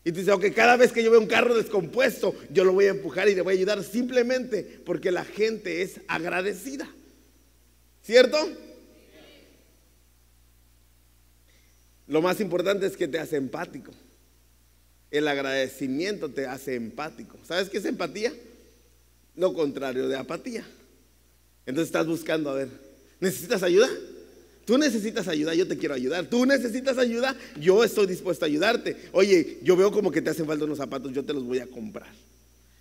Y 0.03 0.11
tú 0.11 0.19
dices, 0.19 0.33
ok, 0.33 0.45
cada 0.55 0.77
vez 0.77 0.91
que 0.91 1.03
yo 1.03 1.11
veo 1.11 1.19
un 1.19 1.27
carro 1.27 1.55
descompuesto, 1.55 2.35
yo 2.49 2.63
lo 2.63 2.73
voy 2.73 2.85
a 2.85 2.91
empujar 2.91 3.29
y 3.29 3.35
le 3.35 3.41
voy 3.41 3.53
a 3.53 3.57
ayudar 3.57 3.83
simplemente 3.83 4.63
porque 4.85 5.11
la 5.11 5.23
gente 5.23 5.83
es 5.83 6.01
agradecida. 6.07 6.89
¿Cierto? 8.01 8.37
Lo 12.07 12.21
más 12.21 12.41
importante 12.41 12.87
es 12.87 12.97
que 12.97 13.07
te 13.07 13.19
hace 13.19 13.37
empático. 13.37 13.91
El 15.11 15.27
agradecimiento 15.27 16.29
te 16.29 16.47
hace 16.47 16.75
empático. 16.75 17.37
¿Sabes 17.43 17.69
qué 17.69 17.77
es 17.77 17.85
empatía? 17.85 18.33
Lo 19.35 19.53
contrario 19.53 20.07
de 20.07 20.17
apatía. 20.17 20.65
Entonces 21.65 21.87
estás 21.87 22.07
buscando, 22.07 22.49
a 22.49 22.55
ver, 22.55 22.69
¿necesitas 23.19 23.63
ayuda? 23.63 23.87
Tú 24.65 24.77
necesitas 24.77 25.27
ayuda, 25.27 25.53
yo 25.53 25.67
te 25.67 25.77
quiero 25.77 25.95
ayudar. 25.95 26.25
Tú 26.25 26.45
necesitas 26.45 26.97
ayuda, 26.97 27.35
yo 27.59 27.83
estoy 27.83 28.07
dispuesto 28.07 28.45
a 28.45 28.47
ayudarte. 28.47 28.95
Oye, 29.11 29.59
yo 29.63 29.75
veo 29.75 29.91
como 29.91 30.11
que 30.11 30.21
te 30.21 30.29
hacen 30.29 30.45
falta 30.45 30.65
unos 30.65 30.77
zapatos, 30.77 31.11
yo 31.13 31.23
te 31.23 31.33
los 31.33 31.43
voy 31.43 31.59
a 31.59 31.67
comprar. 31.67 32.09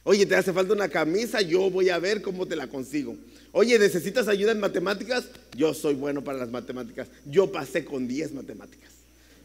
Oye, 0.02 0.24
te 0.26 0.34
hace 0.34 0.52
falta 0.52 0.72
una 0.72 0.88
camisa, 0.88 1.40
yo 1.42 1.70
voy 1.70 1.90
a 1.90 1.98
ver 1.98 2.22
cómo 2.22 2.46
te 2.46 2.56
la 2.56 2.66
consigo. 2.68 3.16
Oye, 3.52 3.78
¿necesitas 3.78 4.28
ayuda 4.28 4.52
en 4.52 4.60
matemáticas? 4.60 5.26
Yo 5.56 5.74
soy 5.74 5.94
bueno 5.94 6.22
para 6.22 6.38
las 6.38 6.50
matemáticas. 6.50 7.08
Yo 7.26 7.50
pasé 7.50 7.84
con 7.84 8.06
10 8.06 8.32
matemáticas. 8.32 8.90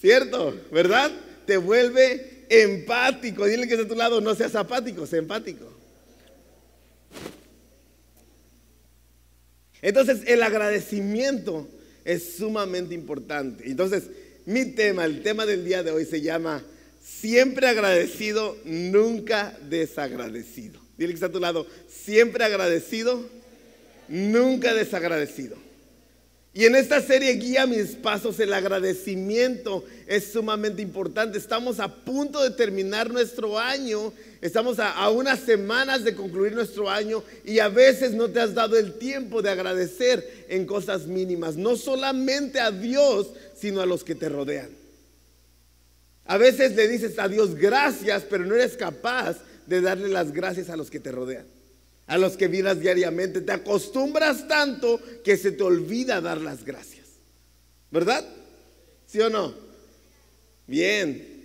¿Cierto? 0.00 0.58
¿Verdad? 0.72 1.10
Te 1.46 1.56
vuelve 1.58 2.35
empático. 2.48 3.46
Dile 3.46 3.66
que 3.66 3.74
es 3.74 3.80
de 3.80 3.86
tu 3.86 3.94
lado, 3.94 4.20
no 4.20 4.34
seas 4.34 4.54
apático, 4.54 5.06
sé 5.06 5.18
empático. 5.18 5.72
Entonces, 9.82 10.22
el 10.26 10.42
agradecimiento 10.42 11.68
es 12.04 12.36
sumamente 12.36 12.94
importante. 12.94 13.68
Entonces, 13.68 14.04
mi 14.44 14.64
tema, 14.66 15.04
el 15.04 15.22
tema 15.22 15.46
del 15.46 15.64
día 15.64 15.82
de 15.82 15.90
hoy 15.90 16.04
se 16.04 16.20
llama 16.20 16.64
siempre 17.02 17.68
agradecido, 17.68 18.56
nunca 18.64 19.56
desagradecido. 19.68 20.80
Dile 20.96 21.10
que 21.10 21.14
está 21.14 21.26
a 21.26 21.32
tu 21.32 21.40
lado, 21.40 21.66
siempre 21.88 22.44
agradecido, 22.44 23.28
nunca 24.08 24.72
desagradecido. 24.72 25.65
Y 26.56 26.64
en 26.64 26.74
esta 26.74 27.02
serie 27.02 27.34
Guía 27.34 27.66
mis 27.66 27.96
pasos, 27.96 28.40
el 28.40 28.50
agradecimiento 28.54 29.84
es 30.06 30.32
sumamente 30.32 30.80
importante. 30.80 31.36
Estamos 31.36 31.78
a 31.80 31.94
punto 31.94 32.42
de 32.42 32.48
terminar 32.48 33.10
nuestro 33.10 33.58
año, 33.58 34.10
estamos 34.40 34.78
a, 34.78 35.10
unas 35.10 35.40
semanas 35.40 36.02
de 36.02 36.14
concluir 36.14 36.54
nuestro 36.54 36.88
año 36.88 37.22
y 37.44 37.58
a 37.58 37.68
veces 37.68 38.14
no 38.14 38.30
te 38.30 38.40
has 38.40 38.54
dado 38.54 38.78
el 38.78 38.94
tiempo 38.94 39.42
de 39.42 39.50
agradecer 39.50 40.46
en 40.48 40.64
cosas 40.64 41.06
mínimas, 41.06 41.56
no 41.56 41.76
solamente 41.76 42.58
a 42.58 42.70
Dios, 42.70 43.34
sino 43.54 43.82
a 43.82 43.86
los 43.86 44.02
que 44.02 44.14
te 44.14 44.30
rodean. 44.30 44.70
A 46.24 46.38
veces 46.38 46.74
le 46.74 46.88
dices 46.88 47.18
a 47.18 47.28
Dios 47.28 47.54
gracias, 47.54 48.24
pero 48.30 48.46
no 48.46 48.54
eres 48.54 48.78
capaz 48.78 49.36
de 49.66 49.82
darle 49.82 50.08
las 50.08 50.32
gracias 50.32 50.70
a 50.70 50.76
los 50.78 50.88
que 50.88 51.00
te 51.00 51.12
rodean, 51.12 51.44
a 52.06 52.18
los 52.18 52.36
que 52.36 52.48
miras 52.48 52.80
diariamente. 52.80 53.40
Te 53.40 53.52
acostumbras 53.52 54.46
tanto 54.48 55.00
que 55.24 55.36
se 55.36 55.52
te 55.52 55.62
olvida 55.62 56.20
dar 56.20 56.40
las 56.40 56.64
gracias. 56.64 57.06
¿Verdad? 57.90 58.24
¿Sí 59.06 59.20
o 59.20 59.30
no? 59.30 59.54
Bien. 60.66 61.36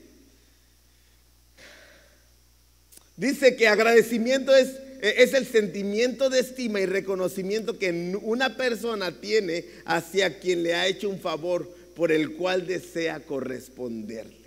Dice 3.16 3.56
que 3.56 3.68
agradecimiento 3.68 4.56
es, 4.56 4.70
es 5.02 5.34
el 5.34 5.46
sentimiento 5.46 6.30
de 6.30 6.40
estima 6.40 6.80
y 6.80 6.86
reconocimiento 6.86 7.78
que 7.78 8.18
una 8.22 8.58
persona 8.58 9.20
tiene 9.20 9.66
hacia 9.86 10.40
quien 10.40 10.64
le 10.64 10.74
ha 10.74 10.88
hecho 10.88 11.10
un 11.10 11.20
favor 11.20 11.70
por 11.96 12.12
el 12.12 12.34
cual 12.34 12.66
desea 12.66 13.20
corresponderle. 13.20 14.42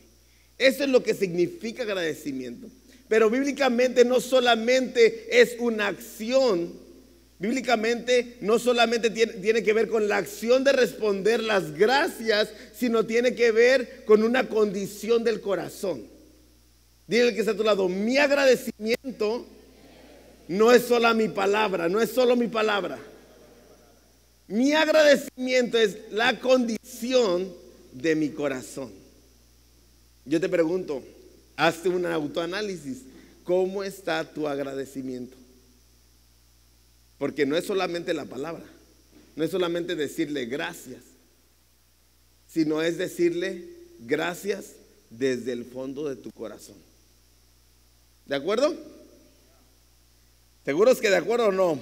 Eso 0.58 0.84
es 0.84 0.90
lo 0.90 1.02
que 1.02 1.14
significa 1.14 1.82
agradecimiento. 1.82 2.68
Pero 3.14 3.30
bíblicamente 3.30 4.04
no 4.04 4.20
solamente 4.20 5.40
es 5.40 5.54
una 5.60 5.86
acción, 5.86 6.72
bíblicamente 7.38 8.38
no 8.40 8.58
solamente 8.58 9.08
tiene, 9.08 9.62
que 9.62 9.72
ver 9.72 9.86
con 9.86 10.08
la 10.08 10.16
acción 10.16 10.64
de 10.64 10.72
responder 10.72 11.40
las 11.40 11.74
gracias, 11.74 12.52
sino 12.76 13.06
tiene 13.06 13.36
que 13.36 13.52
ver 13.52 14.04
con 14.04 14.24
una 14.24 14.48
condición 14.48 15.22
del 15.22 15.40
corazón. 15.40 16.08
Dile 17.06 17.32
que 17.32 17.38
está 17.38 17.52
a 17.52 17.56
tu 17.56 17.62
lado, 17.62 17.88
mi 17.88 18.18
agradecimiento 18.18 19.46
no 20.48 20.72
es 20.72 20.82
solo 20.82 21.14
mi 21.14 21.28
palabra, 21.28 21.88
no 21.88 22.00
es 22.00 22.10
solo 22.10 22.34
mi 22.34 22.48
palabra. 22.48 22.98
Mi 24.48 24.72
agradecimiento 24.72 25.78
es 25.78 25.98
la 26.10 26.40
condición 26.40 27.54
de 27.92 28.16
mi 28.16 28.30
corazón. 28.30 28.90
Yo 30.24 30.40
te 30.40 30.48
pregunto, 30.48 31.13
hazte 31.56 31.88
un 31.88 32.06
autoanálisis. 32.06 33.02
¿Cómo 33.44 33.84
está 33.84 34.24
tu 34.24 34.48
agradecimiento? 34.48 35.36
Porque 37.18 37.46
no 37.46 37.56
es 37.56 37.64
solamente 37.64 38.14
la 38.14 38.24
palabra, 38.24 38.64
no 39.36 39.44
es 39.44 39.50
solamente 39.50 39.94
decirle 39.94 40.46
gracias, 40.46 41.02
sino 42.48 42.82
es 42.82 42.98
decirle 42.98 43.64
gracias 44.00 44.72
desde 45.10 45.52
el 45.52 45.64
fondo 45.64 46.08
de 46.08 46.16
tu 46.16 46.30
corazón. 46.32 46.76
¿De 48.26 48.34
acuerdo? 48.34 48.74
¿Seguros 50.64 51.00
que 51.00 51.10
de 51.10 51.16
acuerdo 51.16 51.48
o 51.48 51.52
no? 51.52 51.78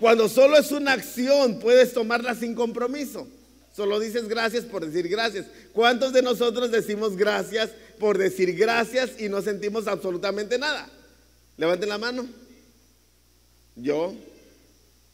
Cuando 0.00 0.28
solo 0.28 0.56
es 0.56 0.72
una 0.72 0.92
acción, 0.92 1.58
puedes 1.60 1.92
tomarla 1.92 2.34
sin 2.34 2.54
compromiso. 2.54 3.28
Solo 3.74 4.00
dices 4.00 4.28
gracias 4.28 4.64
por 4.64 4.86
decir 4.86 5.08
gracias. 5.08 5.46
¿Cuántos 5.72 6.12
de 6.12 6.22
nosotros 6.22 6.70
decimos 6.70 7.16
gracias 7.16 7.70
por 7.98 8.18
decir 8.18 8.54
gracias 8.54 9.20
y 9.20 9.28
no 9.28 9.42
sentimos 9.42 9.86
absolutamente 9.86 10.58
nada? 10.58 10.88
Levanten 11.56 11.88
la 11.88 11.98
mano. 11.98 12.26
Yo, 13.76 14.14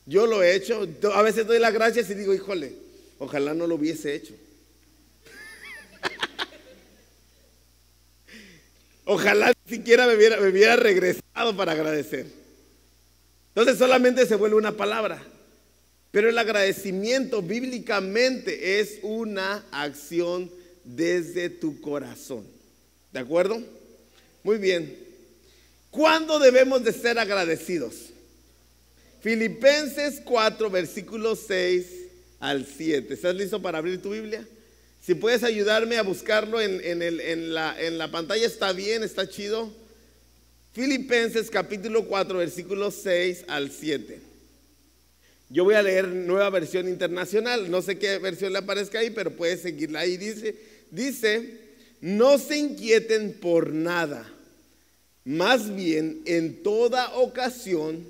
yo 0.06 0.26
lo 0.26 0.42
he 0.42 0.54
hecho. 0.54 0.87
A 1.14 1.22
veces 1.22 1.46
doy 1.46 1.58
las 1.58 1.72
gracias 1.72 2.10
y 2.10 2.14
digo, 2.14 2.34
híjole, 2.34 2.75
ojalá 3.18 3.54
no 3.54 3.66
lo 3.66 3.76
hubiese 3.76 4.14
hecho. 4.14 4.34
ojalá 9.04 9.52
siquiera 9.66 10.06
me 10.06 10.16
hubiera, 10.16 10.38
me 10.38 10.49
hubiera 10.49 10.76
regresado 10.76 11.56
para 11.56 11.72
agradecer. 11.72 12.26
Entonces 13.49 13.78
solamente 13.78 14.26
se 14.26 14.37
vuelve 14.37 14.56
una 14.56 14.76
palabra. 14.76 15.22
Pero 16.10 16.28
el 16.28 16.38
agradecimiento 16.38 17.40
bíblicamente 17.40 18.80
es 18.80 18.99
una 19.02 19.64
acción 19.70 20.50
desde 20.84 21.50
tu 21.50 21.80
corazón. 21.80 22.44
¿De 23.12 23.18
acuerdo? 23.18 23.60
Muy 24.42 24.58
bien. 24.58 24.96
¿Cuándo 25.90 26.38
debemos 26.38 26.84
de 26.84 26.92
ser 26.92 27.18
agradecidos? 27.18 28.10
Filipenses 29.20 30.20
4, 30.24 30.70
versículos 30.70 31.40
6 31.46 31.86
al 32.38 32.66
7. 32.66 33.12
¿Estás 33.12 33.34
listo 33.34 33.60
para 33.60 33.78
abrir 33.78 34.00
tu 34.00 34.10
Biblia? 34.10 34.46
Si 35.02 35.14
puedes 35.14 35.42
ayudarme 35.42 35.96
a 35.96 36.02
buscarlo 36.02 36.60
en, 36.60 37.54
la, 37.54 37.80
en 37.80 37.98
la 37.98 38.10
pantalla, 38.10 38.46
está 38.46 38.72
bien, 38.72 39.02
está 39.02 39.28
chido. 39.28 39.72
Filipenses 40.72 41.50
capítulo 41.50 42.06
4, 42.06 42.38
versículos 42.38 42.94
6 43.02 43.44
al 43.48 43.70
7. 43.72 44.20
Yo 45.48 45.64
voy 45.64 45.74
a 45.74 45.82
leer 45.82 46.06
nueva 46.06 46.48
versión 46.48 46.88
internacional. 46.88 47.70
No 47.70 47.82
sé 47.82 47.98
qué 47.98 48.18
versión 48.18 48.52
le 48.52 48.60
aparezca 48.60 49.00
ahí, 49.00 49.10
pero 49.10 49.32
puedes 49.32 49.62
seguirla 49.62 50.00
ahí. 50.00 50.16
Dice, 50.16 50.54
dice, 50.92 51.59
no 52.00 52.38
se 52.38 52.57
inquieten 52.57 53.35
por 53.35 53.73
nada. 53.73 54.26
Más 55.25 55.75
bien, 55.75 56.23
en 56.25 56.62
toda 56.62 57.14
ocasión, 57.16 58.04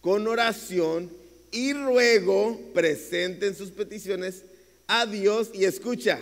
con 0.00 0.26
oración 0.26 1.10
y 1.52 1.72
ruego, 1.72 2.60
presenten 2.74 3.54
sus 3.54 3.70
peticiones 3.70 4.42
a 4.86 5.06
Dios 5.06 5.50
y 5.54 5.64
escucha, 5.64 6.20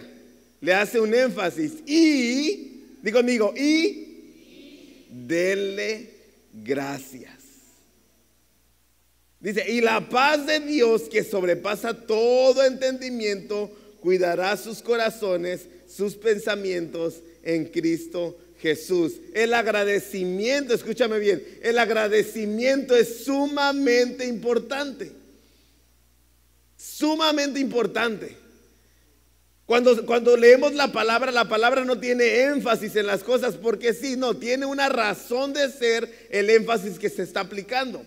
le 0.60 0.74
hace 0.74 1.00
un 1.00 1.14
énfasis. 1.14 1.72
Y, 1.86 2.84
digo 3.02 3.18
conmigo, 3.18 3.54
y 3.56 5.08
denle 5.10 6.10
gracias. 6.52 7.42
Dice, 9.40 9.68
y 9.68 9.80
la 9.80 10.08
paz 10.08 10.46
de 10.46 10.60
Dios 10.60 11.02
que 11.02 11.24
sobrepasa 11.24 11.94
todo 12.06 12.64
entendimiento, 12.64 13.70
cuidará 14.00 14.56
sus 14.56 14.82
corazones, 14.82 15.62
sus 15.94 16.14
pensamientos 16.14 17.20
en 17.42 17.66
Cristo 17.66 18.36
Jesús. 18.60 19.14
El 19.34 19.54
agradecimiento, 19.54 20.72
escúchame 20.72 21.18
bien, 21.18 21.44
el 21.62 21.78
agradecimiento 21.78 22.96
es 22.96 23.24
sumamente 23.24 24.26
importante. 24.26 25.12
Sumamente 26.76 27.60
importante. 27.60 28.36
Cuando, 29.66 30.04
cuando, 30.04 30.36
leemos 30.36 30.74
la 30.74 30.92
palabra, 30.92 31.30
la 31.30 31.48
palabra 31.48 31.84
no 31.84 31.98
tiene 31.98 32.42
énfasis 32.42 32.96
en 32.96 33.06
las 33.06 33.22
cosas 33.22 33.54
porque 33.54 33.94
sí, 33.94 34.16
no, 34.16 34.36
tiene 34.36 34.66
una 34.66 34.88
razón 34.88 35.52
de 35.52 35.70
ser 35.70 36.28
el 36.30 36.50
énfasis 36.50 36.98
que 36.98 37.08
se 37.08 37.22
está 37.22 37.40
aplicando. 37.40 38.04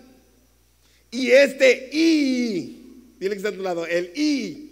Y 1.12 1.32
este 1.32 1.90
y, 1.92 3.16
dile 3.20 3.32
que 3.32 3.38
está 3.38 3.50
a 3.50 3.54
tu 3.54 3.62
lado, 3.62 3.86
el 3.86 4.12
y, 4.16 4.65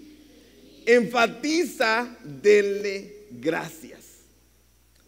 enfatiza, 0.86 2.18
denle 2.24 3.26
gracias. 3.32 4.02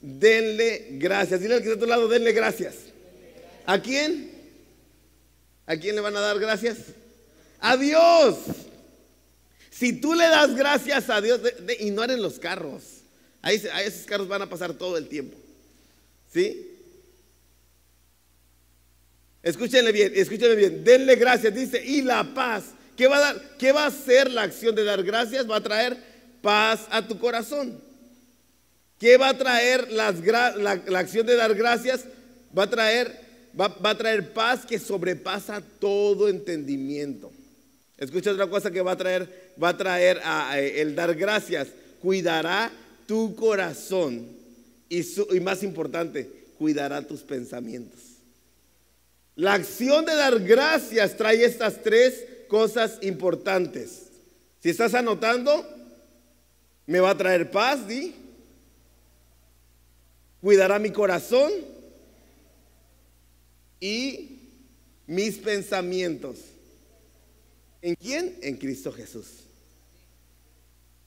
Denle 0.02 0.90
gracias. 0.92 1.42
Dile 1.42 1.56
al 1.56 1.62
que 1.62 1.70
está 1.70 1.78
a 1.78 1.80
tu 1.80 1.88
lado, 1.88 2.08
denle 2.08 2.32
gracias. 2.32 2.76
¿A 3.66 3.82
quién? 3.82 4.32
¿A 5.66 5.76
quién 5.78 5.96
le 5.96 6.02
van 6.02 6.16
a 6.16 6.20
dar 6.20 6.40
gracias? 6.40 6.78
A 7.60 7.76
Dios. 7.76 8.38
Si 9.72 9.94
tú 9.94 10.14
le 10.14 10.26
das 10.26 10.56
gracias 10.56 11.10
a 11.10 11.20
Dios, 11.20 11.42
y 11.80 11.92
no 11.92 12.04
eran 12.04 12.22
los 12.22 12.40
carros, 12.40 12.84
ahí 13.42 13.56
esos 13.84 14.06
carros 14.06 14.28
van 14.28 14.42
a 14.42 14.50
pasar 14.50 14.74
todo 14.74 14.98
el 14.98 15.08
tiempo. 15.08 15.38
¿Sí? 16.32 16.72
Escúchenle 19.42 19.92
bien, 19.92 20.12
escúchenle 20.16 20.56
bien. 20.56 20.84
Denle 20.84 21.16
gracias, 21.16 21.54
dice, 21.54 21.84
y 21.84 22.02
la 22.02 22.34
paz. 22.34 22.75
¿Qué 22.95 23.08
va 23.08 23.29
a? 23.29 23.36
¿Qué 23.58 23.71
va 23.71 23.84
a 23.84 23.88
hacer 23.88 24.31
la 24.31 24.43
acción 24.43 24.75
de 24.75 24.84
dar 24.84 25.03
gracias? 25.03 25.49
Va 25.49 25.58
a 25.58 25.63
traer 25.63 25.97
paz 26.41 26.88
a 26.91 27.05
tu 27.05 27.17
corazón. 27.19 27.81
¿Qué 28.99 29.17
va 29.17 29.29
a 29.29 29.38
traer 29.38 29.91
la, 29.91 30.08
acción 30.97 31.25
de 31.25 31.36
dar 31.36 31.53
gracias? 31.53 32.05
Va 32.58 32.63
a 32.63 32.69
traer, 32.69 33.19
va, 33.60 33.75
a 33.84 33.97
traer 33.97 34.31
paz 34.31 34.65
que 34.65 34.79
sobrepasa 34.79 35.62
todo 35.79 36.29
entendimiento. 36.29 37.31
Escucha 37.97 38.31
otra 38.31 38.47
cosa 38.47 38.71
que 38.71 38.81
va 38.81 38.93
a 38.93 38.97
traer, 38.97 39.53
va 39.62 39.69
a 39.69 39.77
traer 39.77 40.21
el 40.75 40.95
dar 40.95 41.13
gracias. 41.15 41.67
Cuidará 42.01 42.71
tu 43.05 43.36
corazón 43.36 44.27
y, 44.88 45.01
y 45.01 45.39
más 45.41 45.63
importante, 45.63 46.29
cuidará 46.58 47.01
tus 47.01 47.21
pensamientos. 47.21 47.99
La 49.36 49.53
acción 49.53 50.05
de 50.05 50.15
dar 50.15 50.39
gracias 50.39 51.17
trae 51.17 51.43
estas 51.43 51.84
tres 51.84 52.23
cosas 52.47 52.99
importantes. 53.01 54.08
Si 54.62 54.69
estás 54.69 54.93
anotando, 54.93 55.65
me 56.86 56.99
va 56.99 57.12
a 57.12 57.17
traer 57.17 57.51
paz, 57.51 57.88
di. 57.88 58.15
Cuidará 60.41 60.79
mi 60.79 60.91
corazón 60.91 61.51
y 63.79 64.39
mis 65.08 65.38
pensamientos. 65.38 66.38
¿En 67.81 67.95
quién? 67.95 68.38
En 68.41 68.58
Cristo 68.58 68.91
Jesús. 68.91 69.27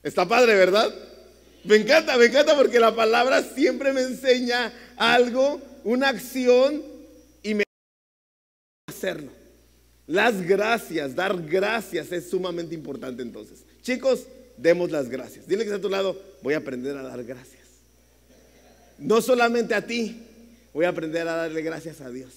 Está 0.03 0.27
padre, 0.27 0.55
¿verdad? 0.55 0.93
Me 1.63 1.75
encanta, 1.75 2.17
me 2.17 2.25
encanta 2.25 2.55
porque 2.55 2.79
la 2.79 2.95
palabra 2.95 3.43
siempre 3.43 3.91
me 3.91 4.01
enseña 4.01 4.73
algo, 4.97 5.61
una 5.83 6.09
acción 6.09 6.99
hacerlo. 8.99 9.31
Las 10.09 10.41
gracias, 10.41 11.15
dar 11.15 11.39
gracias 11.39 12.11
es 12.11 12.31
sumamente 12.31 12.73
importante 12.73 13.21
entonces. 13.21 13.59
Chicos, 13.83 14.25
demos 14.57 14.89
las 14.89 15.07
gracias. 15.07 15.47
Dile 15.47 15.59
que 15.59 15.65
está 15.69 15.77
a 15.77 15.81
tu 15.81 15.87
lado, 15.87 16.19
voy 16.41 16.55
a 16.55 16.57
aprender 16.57 16.97
a 16.97 17.03
dar 17.03 17.23
gracias. 17.23 17.61
No 18.97 19.21
solamente 19.21 19.75
a 19.75 19.85
ti, 19.85 20.19
voy 20.73 20.85
a 20.85 20.89
aprender 20.89 21.27
a 21.27 21.35
darle 21.35 21.61
gracias 21.61 22.01
a 22.01 22.09
Dios. 22.09 22.31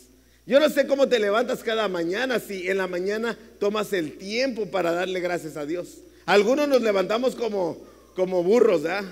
Yo 0.45 0.61
no 0.61 0.69
sé 0.69 0.87
cómo 0.87 1.09
te 1.09 1.19
levantas 1.19 1.63
cada 1.63 1.89
mañana, 1.89 2.41
si 2.41 2.69
en 2.69 2.77
la 2.77 2.89
mañana 2.89 3.39
tomas 3.59 3.95
el 3.95 4.19
tiempo 4.19 4.67
para 4.67 4.93
darle 4.93 5.21
gracias 5.21 5.57
a 5.57 5.65
Dios. 5.65 6.01
Algunos 6.27 6.69
nos 6.69 6.83
levantamos 6.83 7.35
como, 7.35 7.79
como 8.15 8.43
burros, 8.43 8.83
¿verdad? 8.83 9.05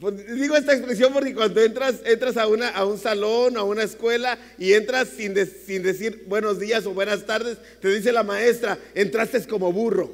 Pues, 0.00 0.26
digo 0.34 0.56
esta 0.56 0.72
expresión 0.72 1.12
porque 1.12 1.34
cuando 1.34 1.62
entras, 1.62 1.96
entras 2.04 2.36
a, 2.36 2.48
una, 2.48 2.68
a 2.70 2.84
un 2.84 2.98
salón, 2.98 3.56
a 3.56 3.62
una 3.62 3.84
escuela 3.84 4.38
y 4.58 4.72
entras 4.72 5.08
sin, 5.08 5.34
sin 5.46 5.82
decir 5.82 6.24
buenos 6.26 6.58
días 6.58 6.84
o 6.86 6.94
buenas 6.94 7.24
tardes, 7.26 7.58
te 7.80 7.88
dice 7.94 8.12
la 8.12 8.24
maestra, 8.24 8.78
entraste 8.94 9.46
como 9.46 9.72
burro. 9.72 10.10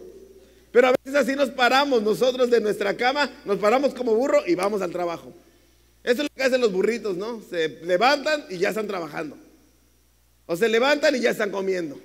Pero 0.71 0.89
a 0.89 0.93
veces 0.93 1.19
así 1.19 1.35
nos 1.35 1.51
paramos 1.51 2.03
nosotros 2.03 2.51
de 2.51 2.61
nuestra 2.61 2.97
cama, 2.97 3.31
nos 3.45 3.59
paramos 3.59 3.95
como 3.95 4.15
burro 4.15 4.43
y 4.47 4.55
vamos 4.55 4.83
al 4.83 4.93
trabajo. 4.93 5.33
Eso 6.05 6.23
es 6.23 6.29
lo 6.31 6.35
que 6.35 6.43
hacen 6.43 6.61
los 6.61 6.73
burritos, 6.73 7.17
¿no? 7.17 7.43
Se 7.49 7.69
levantan 7.85 8.45
y 8.51 8.59
ya 8.59 8.69
están 8.69 8.87
trabajando. 8.87 9.37
O 10.47 10.57
se 10.57 10.69
levantan 10.69 11.17
y 11.17 11.21
ya 11.21 11.31
están 11.31 11.51
comiendo. 11.51 11.99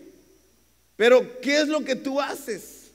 Pero, 0.95 1.39
¿qué 1.41 1.59
es 1.59 1.67
lo 1.67 1.83
que 1.83 1.95
tú 1.95 2.21
haces? 2.21 2.91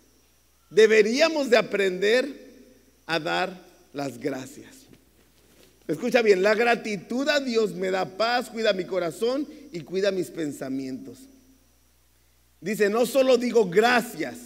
Deberíamos 0.71 1.51
de 1.51 1.57
aprender 1.57 2.27
a 3.07 3.19
dar 3.19 3.70
las 3.93 4.19
gracias. 4.19 4.87
Escucha 5.87 6.23
bien, 6.23 6.43
la 6.43 6.55
gratitud 6.55 7.29
a 7.29 7.41
Dios 7.41 7.75
me 7.75 7.91
da 7.91 8.05
paz, 8.05 8.49
cuida 8.49 8.73
mi 8.73 8.85
corazón 8.85 9.47
y 9.73 9.81
cuida 9.81 10.11
mis 10.11 10.29
pensamientos. 10.31 11.19
Dice, 12.61 12.91
no 12.91 13.07
solo 13.07 13.39
digo 13.39 13.69
gracias, 13.69 14.37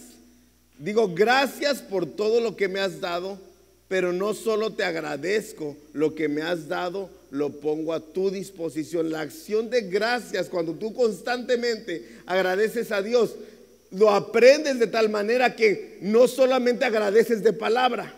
digo 0.79 1.13
gracias 1.13 1.81
por 1.81 2.05
todo 2.05 2.39
lo 2.39 2.55
que 2.55 2.67
me 2.67 2.79
has 2.79 2.99
dado 2.99 3.39
pero 3.87 4.11
no 4.11 4.33
solo 4.33 4.73
te 4.73 4.83
agradezco 4.83 5.77
lo 5.93 6.15
que 6.15 6.27
me 6.27 6.41
has 6.41 6.67
dado, 6.67 7.09
lo 7.29 7.51
pongo 7.51 7.93
a 7.93 7.99
tu 7.99 8.31
disposición. 8.31 9.11
La 9.11 9.21
acción 9.21 9.69
de 9.69 9.81
gracias, 9.81 10.49
cuando 10.49 10.73
tú 10.73 10.93
constantemente 10.93 12.17
agradeces 12.25 12.91
a 12.91 13.01
Dios, 13.01 13.35
lo 13.91 14.09
aprendes 14.09 14.79
de 14.79 14.87
tal 14.87 15.09
manera 15.09 15.55
que 15.55 15.99
no 16.01 16.27
solamente 16.27 16.85
agradeces 16.85 17.43
de 17.43 17.53
palabra, 17.53 18.13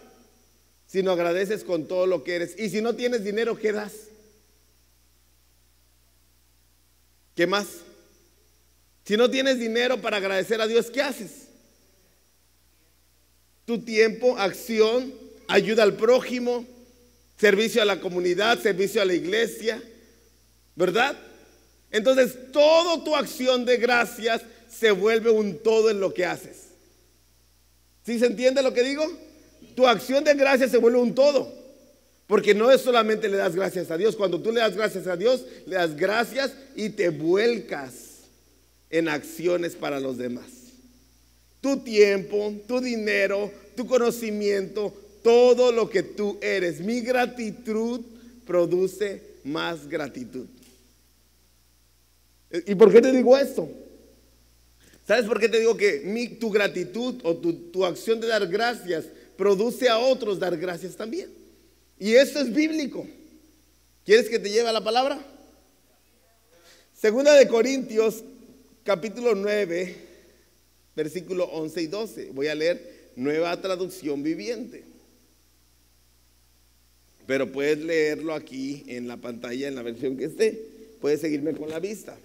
sino 0.88 1.12
agradeces 1.12 1.64
con 1.64 1.88
todo 1.88 2.08
lo 2.08 2.24
que 2.24 2.36
eres. 2.36 2.58
Y 2.58 2.70
si 2.70 2.82
no 2.82 2.96
tienes 2.96 3.24
dinero, 3.24 3.58
¿qué 3.58 3.74
das? 3.74 3.94
¿Qué 7.36 7.46
más? 7.46 7.68
Si 9.06 9.16
no 9.16 9.30
tienes 9.30 9.60
dinero 9.60 10.02
para 10.02 10.18
agradecer 10.18 10.60
a 10.60 10.68
Dios, 10.68 10.90
¿qué 10.90 11.02
haces? 11.02 11.48
Tu 13.66 13.80
tiempo, 13.80 14.38
acción, 14.38 15.14
ayuda 15.48 15.84
al 15.84 15.96
prójimo, 15.98 16.66
servicio 17.38 17.82
a 17.82 17.86
la 17.86 18.00
comunidad, 18.00 18.60
servicio 18.60 19.02
a 19.02 19.06
la 19.06 19.14
iglesia, 19.14 19.82
¿verdad? 20.76 21.18
Entonces, 21.92 22.52
toda 22.52 23.04
tu 23.04 23.16
acción 23.16 23.66
de 23.66 23.78
gracias 23.78 24.42
se 24.70 24.92
vuelve 24.92 25.30
un 25.30 25.60
todo 25.60 25.90
en 25.90 26.00
lo 26.00 26.14
que 26.14 26.26
haces. 26.26 26.68
¿Sí 28.06 28.20
se 28.20 28.26
entiende 28.26 28.64
lo 28.64 28.74
que 28.74 28.84
digo? 28.84 29.06
Tu 29.78 29.86
acción 29.86 30.24
de 30.24 30.34
gracias 30.34 30.72
se 30.72 30.80
vuelve 30.80 30.98
un 30.98 31.14
todo. 31.14 31.54
Porque 32.26 32.56
no 32.56 32.72
es 32.72 32.82
solamente 32.82 33.30
le 33.30 33.38
das 33.38 33.56
gracias 33.56 33.92
a 33.92 33.98
Dios. 33.98 34.16
Cuando 34.16 34.42
tú 34.42 34.52
le 34.52 34.60
das 34.60 34.76
gracias 34.76 35.06
a 35.06 35.16
Dios, 35.16 35.46
le 35.68 35.76
das 35.76 35.96
gracias 35.96 36.52
y 36.76 36.90
te 36.90 37.10
vuelcas 37.10 38.24
en 38.90 39.08
acciones 39.08 39.76
para 39.76 40.00
los 40.00 40.18
demás. 40.18 40.48
Tu 41.62 41.78
tiempo, 41.82 42.56
tu 42.68 42.82
dinero, 42.82 43.52
tu 43.76 43.86
conocimiento, 43.86 44.92
todo 45.22 45.72
lo 45.72 45.92
que 45.92 46.02
tú 46.02 46.40
eres. 46.42 46.80
Mi 46.80 47.02
gratitud 47.02 48.02
produce 48.48 49.22
más 49.44 49.88
gratitud. 49.88 50.48
¿Y 52.66 52.74
por 52.74 52.92
qué 52.92 53.00
te 53.00 53.12
digo 53.12 53.38
esto? 53.38 53.70
¿Sabes 55.08 55.26
por 55.26 55.40
qué 55.40 55.48
te 55.48 55.60
digo 55.60 55.78
que 55.78 56.36
tu 56.40 56.50
gratitud 56.50 57.22
o 57.24 57.38
tu, 57.38 57.54
tu 57.70 57.86
acción 57.86 58.20
de 58.20 58.28
dar 58.28 58.48
gracias 58.48 59.06
produce 59.38 59.88
a 59.88 60.00
otros 60.00 60.40
dar 60.40 60.58
gracias 60.58 60.96
también? 60.96 61.30
Y 62.00 62.14
esto 62.14 62.40
es 62.40 62.54
bíblico. 62.54 63.08
¿Quieres 64.04 64.30
que 64.30 64.40
te 64.40 64.50
lleve 64.50 64.70
a 64.70 64.74
la 64.74 64.84
palabra? 64.84 65.20
Segunda 66.94 67.34
de 67.34 67.48
Corintios, 67.48 68.24
capítulo 68.84 69.36
9, 69.36 69.96
versículo 70.96 71.46
11 71.46 71.82
y 71.82 71.88
12. 71.88 72.30
Voy 72.32 72.48
a 72.48 72.56
leer 72.56 73.12
nueva 73.16 73.60
traducción 73.62 74.24
viviente. 74.24 74.84
Pero 77.26 77.52
puedes 77.52 77.80
leerlo 77.80 78.34
aquí 78.34 78.84
en 78.88 79.08
la 79.08 79.18
pantalla, 79.18 79.68
en 79.68 79.76
la 79.76 79.82
versión 79.82 80.18
que 80.18 80.26
esté. 80.26 80.60
Puedes 81.02 81.22
seguirme 81.22 81.54
con 81.54 81.70
la 81.70 81.80
vista. 81.80 82.18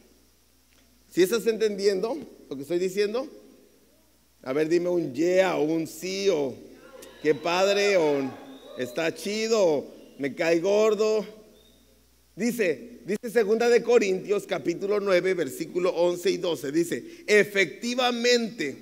Si 1.11 1.22
estás 1.22 1.46
entendiendo 1.46 2.16
lo 2.48 2.57
que 2.57 2.62
estoy 2.62 2.79
diciendo? 2.79 3.29
A 4.42 4.53
ver, 4.53 4.68
dime 4.68 4.88
un 4.88 5.12
yeah 5.12 5.57
o 5.57 5.62
un 5.62 5.87
sí 5.87 6.29
o 6.31 6.55
qué 7.22 7.35
padre 7.35 7.96
o 7.96 8.30
está 8.76 9.14
chido, 9.14 9.87
me 10.18 10.35
cae 10.35 10.61
gordo. 10.61 11.24
Dice, 12.35 13.00
dice 13.04 13.30
segunda 13.30 13.68
de 13.68 13.82
Corintios 13.82 14.46
capítulo 14.46 14.98
9 15.00 15.35
versículo 15.35 15.90
11 15.90 16.30
y 16.30 16.37
12, 16.38 16.72
dice, 16.72 17.04
efectivamente 17.26 18.76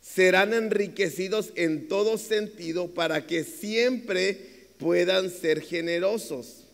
serán 0.00 0.54
enriquecidos 0.54 1.52
en 1.56 1.88
todo 1.88 2.18
sentido 2.18 2.94
para 2.94 3.26
que 3.26 3.44
siempre 3.44 4.38
puedan 4.78 5.30
ser 5.30 5.60
generosos. 5.60 6.64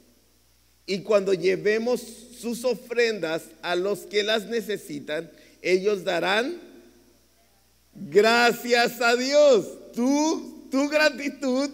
Y 0.86 1.02
cuando 1.02 1.32
llevemos 1.32 2.00
sus 2.00 2.64
ofrendas 2.64 3.44
a 3.62 3.76
los 3.76 4.00
que 4.00 4.22
las 4.22 4.46
necesitan, 4.46 5.30
ellos 5.62 6.04
darán 6.04 6.58
gracias 7.94 9.00
a 9.00 9.14
Dios. 9.14 9.92
Tu, 9.94 10.49
tu 10.70 10.88
gratitud 10.88 11.70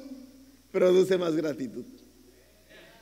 produce 0.72 1.16
más 1.16 1.34
gratitud. 1.34 1.84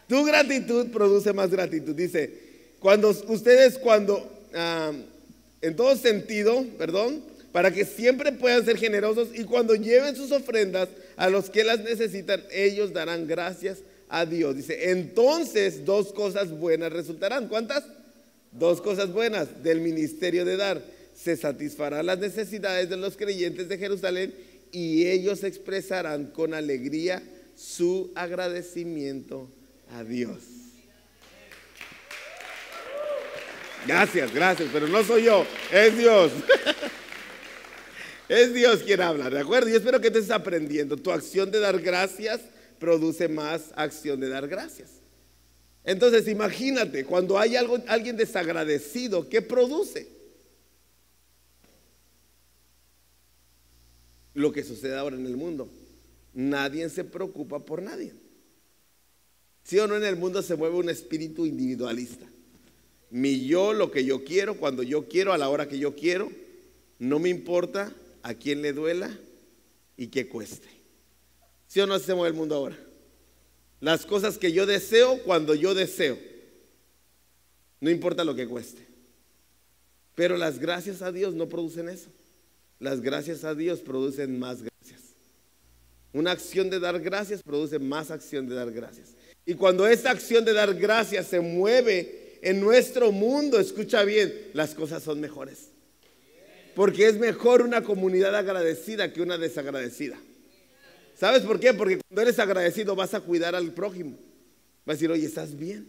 Tu 0.07 0.25
gratitud 0.25 0.91
produce 0.91 1.33
más 1.33 1.51
gratitud. 1.51 1.95
Dice, 1.95 2.31
cuando 2.79 3.11
ustedes, 3.29 3.79
cuando, 3.79 4.31
en 5.61 5.77
todo 5.77 5.97
sentido, 5.97 6.65
perdón, 6.77 7.23
para 7.53 7.73
que 7.73 7.85
siempre 7.85 8.33
puedan 8.33 8.65
ser 8.65 8.77
generosos 8.77 9.29
y 9.33 9.45
cuando 9.45 9.75
lleven 9.75 10.17
sus 10.17 10.33
ofrendas 10.33 10.89
a 11.17 11.31
los 11.31 11.51
que 11.51 11.65
las 11.65 11.81
necesitan, 11.81 12.43
ellos 12.51 12.93
darán 12.93 13.27
gracias 13.27 13.79
a 14.09 14.27
Dios. 14.27 14.57
Dice, 14.57 14.91
entonces 14.91 15.85
dos 15.85 16.13
cosas 16.13 16.51
buenas 16.51 16.93
resultarán. 16.93 17.49
¿Cuántas? 17.49 17.85
Dos 18.53 18.81
cosas 18.81 19.13
buenas 19.13 19.63
del 19.63 19.81
ministerio 19.81 20.45
de 20.45 20.57
dar. 20.57 20.83
Se 21.15 21.37
satisfarán 21.37 22.07
las 22.07 22.19
necesidades 22.19 22.91
de 22.91 22.97
los 22.97 23.17
creyentes 23.17 23.69
de 23.69 23.79
Jerusalén 23.79 24.35
y 24.75 25.07
ellos 25.07 25.45
expresarán 25.45 26.27
con 26.27 26.53
alegría 26.53 27.23
su 27.55 28.11
agradecimiento 28.17 29.49
a 29.93 30.03
Dios. 30.03 30.43
Gracias, 33.87 34.35
gracias, 34.35 34.69
pero 34.73 34.89
no 34.89 35.05
soy 35.05 35.25
yo, 35.25 35.47
es 35.73 35.97
Dios. 35.97 36.33
Es 38.27 38.55
Dios 38.55 38.83
quien 38.83 39.03
habla, 39.03 39.29
¿de 39.29 39.39
acuerdo? 39.39 39.69
Y 39.69 39.75
espero 39.75 40.01
que 40.01 40.07
estés 40.07 40.31
aprendiendo. 40.31 40.97
Tu 40.97 41.13
acción 41.13 41.51
de 41.51 41.61
dar 41.61 41.79
gracias 41.79 42.41
produce 42.79 43.29
más 43.29 43.71
acción 43.77 44.19
de 44.19 44.31
dar 44.31 44.49
gracias. 44.49 44.89
Entonces, 45.85 46.27
imagínate, 46.27 47.05
cuando 47.05 47.39
hay 47.39 47.55
algo, 47.55 47.77
alguien 47.87 48.17
desagradecido, 48.17 49.29
¿qué 49.29 49.43
produce? 49.43 50.09
Lo 54.35 54.53
que 54.53 54.65
sucede 54.65 54.97
ahora 54.97 55.17
en 55.17 55.27
el 55.27 55.37
mundo. 55.37 55.69
Nadie 56.35 56.89
se 56.91 57.05
preocupa 57.05 57.61
por 57.61 57.81
nadie. 57.81 58.13
Si 59.63 59.79
o 59.79 59.87
no 59.87 59.97
en 59.97 60.05
el 60.05 60.17
mundo 60.17 60.43
se 60.43 60.57
mueve 60.57 60.77
un 60.77 60.91
espíritu 60.91 61.47
individualista. 61.47 62.27
Mi 63.11 63.47
yo, 63.47 63.73
lo 63.73 63.91
que 63.91 64.05
yo 64.05 64.25
quiero, 64.25 64.57
cuando 64.57 64.83
yo 64.83 65.09
quiero, 65.09 65.33
a 65.33 65.39
la 65.39 65.49
hora 65.49 65.69
que 65.69 65.79
yo 65.79 65.95
quiero. 65.95 66.31
No 66.99 67.19
me 67.19 67.29
importa 67.29 67.93
a 68.23 68.35
quien 68.35 68.61
le 68.61 68.73
duela 68.73 69.17
y 69.97 70.09
que 70.09 70.29
cueste. 70.29 70.69
¿Sí 71.69 71.81
o 71.81 71.87
no 71.87 71.99
se 71.99 72.15
mueve 72.15 72.29
el 72.31 72.35
mundo 72.35 72.57
ahora? 72.57 72.79
Las 73.81 74.07
cosas 74.07 74.39
que 74.39 74.53
yo 74.53 74.67
deseo 74.67 75.23
cuando 75.23 75.55
yo 75.55 75.75
deseo. 75.75 76.19
No 77.81 77.91
importa 77.91 78.25
lo 78.25 78.35
que 78.35 78.49
cueste. 78.49 78.87
Pero 80.15 80.37
las 80.37 80.59
gracias 80.59 81.03
a 81.03 81.13
Dios 81.13 81.35
no 81.35 81.49
producen 81.49 81.89
eso. 81.89 82.09
Las 82.85 83.01
gracias 83.01 83.45
a 83.45 83.55
Dios 83.55 83.81
producen 83.81 84.39
más 84.39 84.59
gracias. 84.61 85.01
Una 86.13 86.33
acción 86.33 86.69
de 86.69 86.79
dar 86.79 87.01
gracias 87.01 87.43
produce 87.43 87.79
más 87.79 88.11
acción 88.11 88.47
de 88.47 88.55
dar 88.55 88.71
gracias. 88.71 89.15
Y 89.47 89.55
cuando 89.55 89.87
esa 89.87 90.11
acción 90.11 90.45
de 90.45 90.53
dar 90.53 90.75
gracias 90.75 91.29
se 91.29 91.41
mueve 91.41 92.39
en 92.43 92.61
nuestro 92.61 93.11
mundo, 93.11 93.59
escucha 93.59 94.05
bien, 94.05 94.51
las 94.53 94.75
cosas 94.75 95.03
son 95.03 95.19
mejores. 95.19 95.71
Porque 96.75 97.07
es 97.07 97.17
mejor 97.17 97.63
una 97.63 97.83
comunidad 97.83 98.37
agradecida 98.37 99.15
que 99.15 99.23
una 99.23 99.39
desagradecida. 99.39 100.19
¿Sabes 101.19 101.41
por 101.41 101.59
qué? 101.59 101.73
Porque 101.73 102.01
cuando 102.07 102.21
eres 102.21 102.39
agradecido 102.39 102.95
vas 102.95 103.15
a 103.15 103.21
cuidar 103.21 103.55
al 103.55 103.73
prójimo. 103.73 104.19
Vas 104.85 104.93
a 104.93 104.97
decir, 104.97 105.11
oye, 105.11 105.25
¿estás 105.25 105.57
bien? 105.57 105.89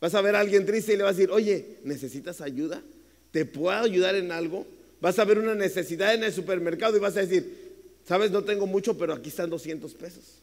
Vas 0.00 0.16
a 0.16 0.20
ver 0.20 0.34
a 0.34 0.40
alguien 0.40 0.66
triste 0.66 0.94
y 0.94 0.96
le 0.96 1.04
vas 1.04 1.14
a 1.14 1.16
decir, 1.16 1.30
oye, 1.30 1.78
¿necesitas 1.84 2.40
ayuda? 2.40 2.82
¿Te 3.30 3.44
puedo 3.44 3.78
ayudar 3.78 4.16
en 4.16 4.32
algo? 4.32 4.66
Vas 5.04 5.18
a 5.18 5.26
ver 5.26 5.38
una 5.38 5.54
necesidad 5.54 6.14
en 6.14 6.24
el 6.24 6.32
supermercado 6.32 6.96
y 6.96 6.98
vas 6.98 7.14
a 7.18 7.20
decir, 7.20 7.74
sabes, 8.06 8.30
no 8.30 8.42
tengo 8.42 8.66
mucho, 8.66 8.96
pero 8.96 9.12
aquí 9.12 9.28
están 9.28 9.50
200 9.50 9.92
pesos. 9.92 10.38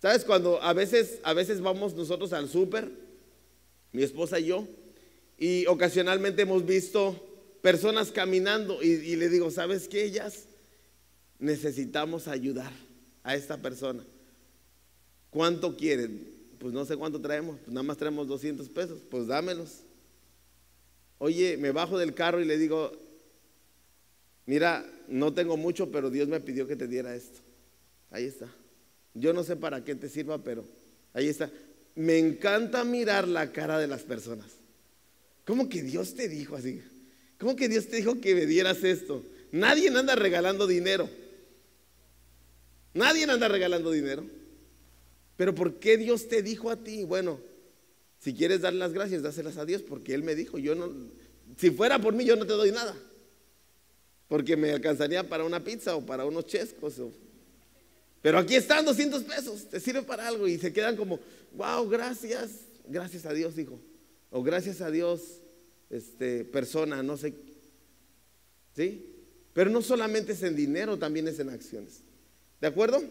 ¿Sabes? 0.00 0.24
Cuando 0.24 0.62
a 0.62 0.72
veces, 0.72 1.18
a 1.22 1.34
veces 1.34 1.60
vamos 1.60 1.92
nosotros 1.92 2.32
al 2.32 2.48
súper, 2.48 2.90
mi 3.92 4.02
esposa 4.02 4.40
y 4.40 4.46
yo, 4.46 4.66
y 5.36 5.66
ocasionalmente 5.66 6.40
hemos 6.40 6.64
visto 6.64 7.58
personas 7.60 8.10
caminando 8.10 8.82
y, 8.82 9.16
le 9.16 9.28
digo, 9.28 9.50
¿sabes 9.50 9.86
qué? 9.86 10.04
Ellas 10.04 10.46
necesitamos 11.38 12.26
ayudar 12.26 12.72
a 13.22 13.34
esta 13.34 13.58
persona. 13.58 14.02
¿Cuánto 15.28 15.76
quieren? 15.76 16.26
Pues 16.58 16.72
no 16.72 16.86
sé 16.86 16.96
cuánto 16.96 17.20
traemos, 17.20 17.58
pues 17.58 17.68
nada 17.68 17.82
más 17.82 17.98
traemos 17.98 18.26
200 18.26 18.66
pesos, 18.70 19.02
pues 19.10 19.26
dámelos. 19.26 19.82
Oye, 21.18 21.56
me 21.56 21.72
bajo 21.72 21.98
del 21.98 22.14
carro 22.14 22.40
y 22.40 22.44
le 22.44 22.58
digo, 22.58 22.92
mira, 24.46 24.84
no 25.08 25.34
tengo 25.34 25.56
mucho, 25.56 25.90
pero 25.90 26.10
Dios 26.10 26.28
me 26.28 26.40
pidió 26.40 26.66
que 26.66 26.76
te 26.76 26.86
diera 26.86 27.14
esto. 27.14 27.40
Ahí 28.10 28.24
está. 28.24 28.48
Yo 29.14 29.32
no 29.32 29.42
sé 29.42 29.56
para 29.56 29.84
qué 29.84 29.94
te 29.94 30.08
sirva, 30.08 30.38
pero 30.38 30.64
ahí 31.12 31.28
está. 31.28 31.50
Me 31.94 32.18
encanta 32.18 32.84
mirar 32.84 33.26
la 33.26 33.52
cara 33.52 33.78
de 33.78 33.88
las 33.88 34.02
personas. 34.02 34.46
¿Cómo 35.44 35.68
que 35.68 35.82
Dios 35.82 36.14
te 36.14 36.28
dijo 36.28 36.56
así? 36.56 36.82
¿Cómo 37.38 37.56
que 37.56 37.68
Dios 37.68 37.88
te 37.88 37.96
dijo 37.96 38.20
que 38.20 38.34
me 38.34 38.46
dieras 38.46 38.84
esto? 38.84 39.24
Nadie 39.50 39.88
anda 39.88 40.14
regalando 40.14 40.66
dinero. 40.66 41.08
Nadie 42.94 43.24
anda 43.24 43.48
regalando 43.48 43.90
dinero. 43.90 44.24
Pero 45.36 45.54
¿por 45.54 45.74
qué 45.74 45.96
Dios 45.96 46.28
te 46.28 46.42
dijo 46.42 46.70
a 46.70 46.76
ti? 46.76 47.04
Bueno, 47.04 47.40
si 48.18 48.34
quieres 48.34 48.60
dar 48.60 48.74
las 48.74 48.92
gracias, 48.92 49.22
dáselas 49.22 49.56
a 49.56 49.64
Dios, 49.64 49.82
porque 49.82 50.14
Él 50.14 50.22
me 50.22 50.34
dijo, 50.34 50.58
yo 50.58 50.74
no, 50.74 50.92
si 51.56 51.70
fuera 51.70 51.98
por 52.00 52.14
mí, 52.14 52.24
yo 52.24 52.36
no 52.36 52.46
te 52.46 52.52
doy 52.52 52.72
nada. 52.72 52.96
Porque 54.26 54.56
me 54.56 54.72
alcanzaría 54.72 55.26
para 55.28 55.44
una 55.44 55.62
pizza 55.62 55.96
o 55.96 56.04
para 56.04 56.26
unos 56.26 56.46
chescos. 56.46 56.94
pero 58.20 58.38
aquí 58.38 58.56
están 58.56 58.84
200 58.84 59.22
pesos, 59.22 59.68
te 59.68 59.80
sirve 59.80 60.02
para 60.02 60.28
algo 60.28 60.46
y 60.46 60.58
se 60.58 60.72
quedan 60.72 60.96
como, 60.96 61.20
wow, 61.54 61.88
gracias, 61.88 62.50
gracias 62.86 63.24
a 63.24 63.32
Dios, 63.32 63.56
hijo. 63.58 63.80
O 64.30 64.42
gracias 64.42 64.80
a 64.80 64.90
Dios, 64.90 65.40
este, 65.88 66.44
persona, 66.44 67.02
no 67.02 67.16
sé. 67.16 67.34
¿Sí? 68.76 69.06
Pero 69.54 69.70
no 69.70 69.80
solamente 69.80 70.32
es 70.32 70.42
en 70.42 70.54
dinero, 70.54 70.98
también 70.98 71.26
es 71.28 71.38
en 71.38 71.48
acciones. 71.48 72.02
¿De 72.60 72.66
acuerdo? 72.66 73.02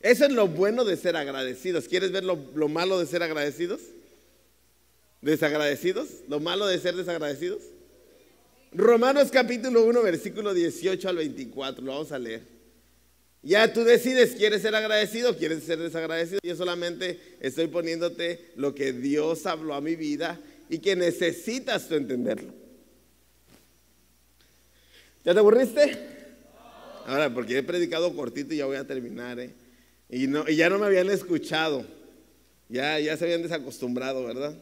Eso 0.00 0.24
es 0.24 0.32
lo 0.32 0.48
bueno 0.48 0.84
de 0.84 0.96
ser 0.96 1.14
agradecidos. 1.16 1.86
¿Quieres 1.86 2.10
ver 2.10 2.24
lo, 2.24 2.36
malo 2.68 2.98
de 2.98 3.06
ser 3.06 3.22
agradecidos? 3.22 3.80
¿Desagradecidos? 5.20 6.08
¿Lo 6.26 6.40
malo 6.40 6.66
de 6.66 6.78
ser 6.78 6.96
desagradecidos? 6.96 7.60
Romanos 8.72 9.30
capítulo 9.30 9.84
1, 9.84 10.02
versículo 10.02 10.54
18 10.54 11.06
al 11.06 11.16
24. 11.16 11.84
Lo 11.84 11.92
vamos 11.92 12.12
a 12.12 12.18
leer. 12.18 12.42
Ya 13.42 13.72
tú 13.72 13.84
decides, 13.84 14.36
¿quieres 14.36 14.62
ser 14.62 14.74
agradecido 14.74 15.30
o 15.30 15.36
quieres 15.36 15.64
ser 15.64 15.78
desagradecido? 15.78 16.40
Yo 16.42 16.56
solamente 16.56 17.36
estoy 17.40 17.68
poniéndote 17.68 18.52
lo 18.56 18.74
que 18.74 18.92
Dios 18.92 19.44
habló 19.46 19.74
a 19.74 19.80
mi 19.82 19.96
vida 19.96 20.40
y 20.70 20.78
que 20.78 20.96
necesitas 20.96 21.88
tú 21.88 21.94
entenderlo. 21.94 22.52
¿Ya 25.24 25.34
te 25.34 25.38
aburriste? 25.38 25.98
Ahora, 27.06 27.32
porque 27.32 27.58
he 27.58 27.62
predicado 27.62 28.14
cortito 28.14 28.54
y 28.54 28.58
ya 28.58 28.66
voy 28.66 28.76
a 28.76 28.86
terminar, 28.86 29.38
¿eh? 29.40 29.59
Y, 30.10 30.26
no, 30.26 30.48
y 30.48 30.56
ya 30.56 30.68
no 30.68 30.78
me 30.78 30.86
habían 30.86 31.08
escuchado. 31.10 31.84
Ya, 32.68 32.98
ya 32.98 33.16
se 33.16 33.24
habían 33.24 33.42
desacostumbrado, 33.42 34.24
¿verdad? 34.24 34.56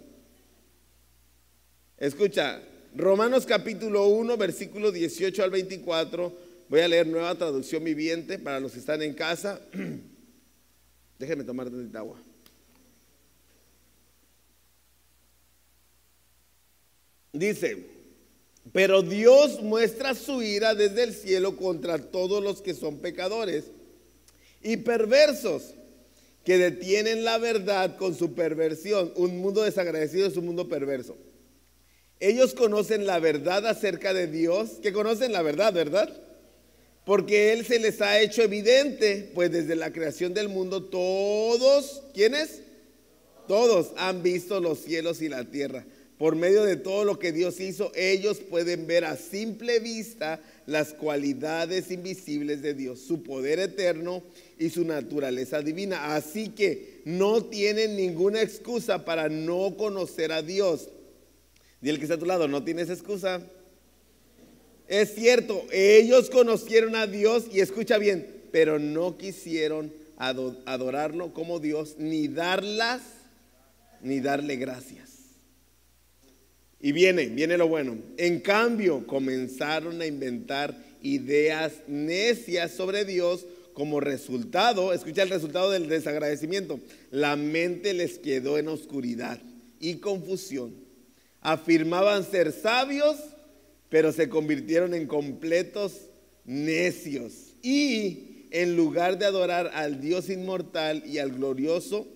Escucha, 1.97 2.63
Romanos 2.95 3.47
capítulo 3.47 4.07
1, 4.09 4.37
versículo 4.37 4.93
18 4.93 5.43
al 5.43 5.51
24. 5.51 6.33
Voy 6.69 6.81
a 6.81 6.89
leer 6.89 7.07
nueva 7.07 7.35
traducción 7.35 7.83
viviente 7.83 8.39
para 8.39 8.61
los 8.61 8.73
que 8.73 8.79
están 8.79 9.03
en 9.03 9.15
casa. 9.15 9.61
Déjenme 11.19 11.45
tomar 11.45 11.71
tantita 11.71 12.01
agua. 12.01 12.19
Dice, 17.33 17.87
pero 18.73 19.03
Dios 19.03 19.63
muestra 19.63 20.15
su 20.15 20.43
ira 20.43 20.75
desde 20.75 21.05
el 21.05 21.15
cielo 21.15 21.57
contra 21.57 21.99
todos 21.99 22.43
los 22.43 22.61
que 22.61 22.75
son 22.75 22.99
pecadores 22.99 23.65
y 24.63 24.79
perversos 24.79 25.75
que 26.45 26.59
detienen 26.59 27.25
la 27.25 27.39
verdad 27.39 27.97
con 27.97 28.15
su 28.15 28.35
perversión. 28.35 29.13
Un 29.17 29.39
mundo 29.39 29.63
desagradecido 29.63 30.27
es 30.27 30.37
un 30.37 30.47
mundo 30.47 30.69
perverso. 30.69 31.17
Ellos 32.21 32.55
conocen 32.55 33.07
la 33.07 33.21
verdad 33.21 33.67
acerca 33.67 34.13
de 34.13 34.27
Dios, 34.27 34.71
que 34.83 34.93
conocen 34.93 35.33
la 35.33 35.43
verdad, 35.43 35.73
¿verdad? 35.73 36.11
Porque 37.05 37.53
Él 37.53 37.65
se 37.65 37.79
les 37.79 38.01
ha 38.01 38.21
hecho 38.21 38.43
evidente, 38.43 39.31
pues 39.35 39.53
desde 39.53 39.77
la 39.77 39.93
creación 39.93 40.35
del 40.35 40.49
mundo 40.49 40.85
todos, 40.85 42.03
¿quiénes? 42.13 42.63
Todos 43.47 43.93
han 43.97 44.23
visto 44.23 44.61
los 44.61 44.81
cielos 44.81 45.23
y 45.23 45.29
la 45.29 45.45
tierra. 45.45 45.85
Por 46.19 46.35
medio 46.35 46.65
de 46.65 46.77
todo 46.77 47.05
lo 47.05 47.19
que 47.19 47.31
Dios 47.31 47.61
hizo, 47.61 47.93
ellos 47.95 48.41
pueden 48.41 48.87
ver 48.87 49.05
a 49.05 49.17
simple 49.17 49.79
vista 49.79 50.41
las 50.67 50.93
cualidades 50.93 51.91
invisibles 51.91 52.61
de 52.61 52.75
Dios, 52.75 53.01
su 53.01 53.23
poder 53.23 53.61
eterno 53.61 54.23
y 54.59 54.71
su 54.71 54.85
naturaleza 54.85 55.63
divina. 55.63 56.15
Así 56.15 56.51
que 56.51 57.01
no 57.05 57.45
tienen 57.45 57.97
ninguna 57.97 58.43
excusa 58.43 59.05
para 59.05 59.29
no 59.29 59.77
conocer 59.77 60.33
a 60.33 60.43
Dios. 60.43 60.89
Y 61.81 61.89
el 61.89 61.99
que 61.99 62.05
está 62.05 62.15
a 62.15 62.19
tu 62.19 62.27
lado, 62.27 62.49
no 62.49 62.65
tienes 62.65 62.91
excusa. 62.91 63.41
Es 64.89 65.15
cierto, 65.15 65.65
ellos 65.71 66.31
conocieron 66.31 66.97
a 66.97 67.07
Dios 67.07 67.45
y 67.53 67.61
escucha 67.61 67.99
bien, 67.99 68.27
pero 68.51 68.79
no 68.79 69.17
quisieron 69.17 69.93
adorarlo 70.17 71.33
como 71.33 71.61
Dios, 71.61 71.97
ni 71.99 72.27
darlas, 72.27 73.03
ni 74.01 74.21
darle 74.21 74.57
gracias. 74.57 75.09
Y 76.81 76.93
viene, 76.93 77.27
viene 77.27 77.59
lo 77.59 77.69
bueno. 77.69 77.99
En 78.17 78.41
cambio, 78.41 79.07
comenzaron 79.07 80.01
a 80.01 80.07
inventar 80.07 80.75
ideas 81.03 81.73
necias 81.87 82.73
sobre 82.73 83.05
Dios 83.05 83.45
como 83.79 84.01
resultado, 84.01 84.93
escucha 84.93 85.23
el 85.23 85.31
resultado 85.31 85.71
del 85.71 85.89
desagradecimiento. 85.89 86.81
La 87.13 87.37
mente 87.37 87.95
les 87.95 88.19
quedó 88.19 88.59
en 88.59 88.67
oscuridad 88.67 89.41
y 89.79 89.99
confusión. 89.99 90.75
Afirmaban 91.43 92.25
ser 92.25 92.51
sabios, 92.51 93.17
pero 93.89 94.11
se 94.11 94.29
convirtieron 94.29 94.95
en 94.95 95.07
completos 95.07 95.93
necios. 96.45 97.55
Y 97.63 98.49
en 98.51 98.77
lugar 98.77 99.17
de 99.17 99.27
adorar 99.27 99.71
al 99.73 100.01
Dios 100.01 100.29
inmortal 100.29 101.05
y 101.07 101.19
al 101.19 101.31
glorioso, 101.31 102.09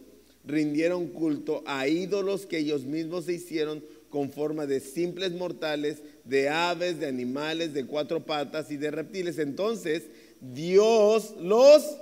rindieron 0.44 1.07
culto 1.07 1.62
a 1.64 1.87
ídolos 1.87 2.44
que 2.44 2.59
ellos 2.59 2.87
mismos 2.87 3.27
se 3.27 3.35
hicieron 3.35 3.85
con 4.11 4.33
forma 4.33 4.66
de 4.66 4.81
simples 4.81 5.31
mortales, 5.31 6.03
de 6.25 6.48
aves, 6.48 6.98
de 6.98 7.07
animales, 7.07 7.72
de 7.72 7.87
cuatro 7.87 8.27
patas 8.27 8.72
y 8.72 8.77
de 8.77 8.90
reptiles. 8.90 9.38
Entonces 9.38 10.03
Dios 10.42 11.35
los 11.40 11.96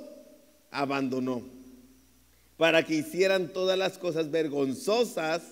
abandonó 0.71 1.45
para 2.57 2.85
que 2.85 2.95
hicieran 2.95 3.53
todas 3.53 3.79
las 3.79 3.99
cosas 3.99 4.31
vergonzosas 4.31 5.43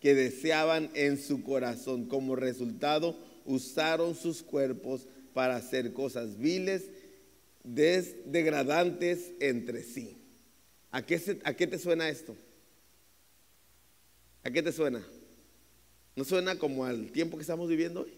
que 0.00 0.14
deseaban 0.14 0.90
en 0.94 1.20
su 1.20 1.42
corazón. 1.42 2.06
Como 2.06 2.36
resultado, 2.36 3.16
usaron 3.44 4.14
sus 4.14 4.42
cuerpos 4.42 5.08
para 5.34 5.56
hacer 5.56 5.92
cosas 5.92 6.38
viles, 6.38 6.84
degradantes 7.64 9.32
entre 9.40 9.82
sí. 9.82 10.16
¿A 10.92 11.04
qué, 11.04 11.40
¿A 11.42 11.54
qué 11.54 11.66
te 11.66 11.78
suena 11.78 12.08
esto? 12.08 12.36
¿A 14.44 14.50
qué 14.52 14.62
te 14.62 14.70
suena? 14.70 15.04
¿No 16.14 16.24
suena 16.24 16.56
como 16.56 16.84
al 16.84 17.10
tiempo 17.10 17.36
que 17.36 17.42
estamos 17.42 17.68
viviendo 17.68 18.02
hoy? 18.02 18.15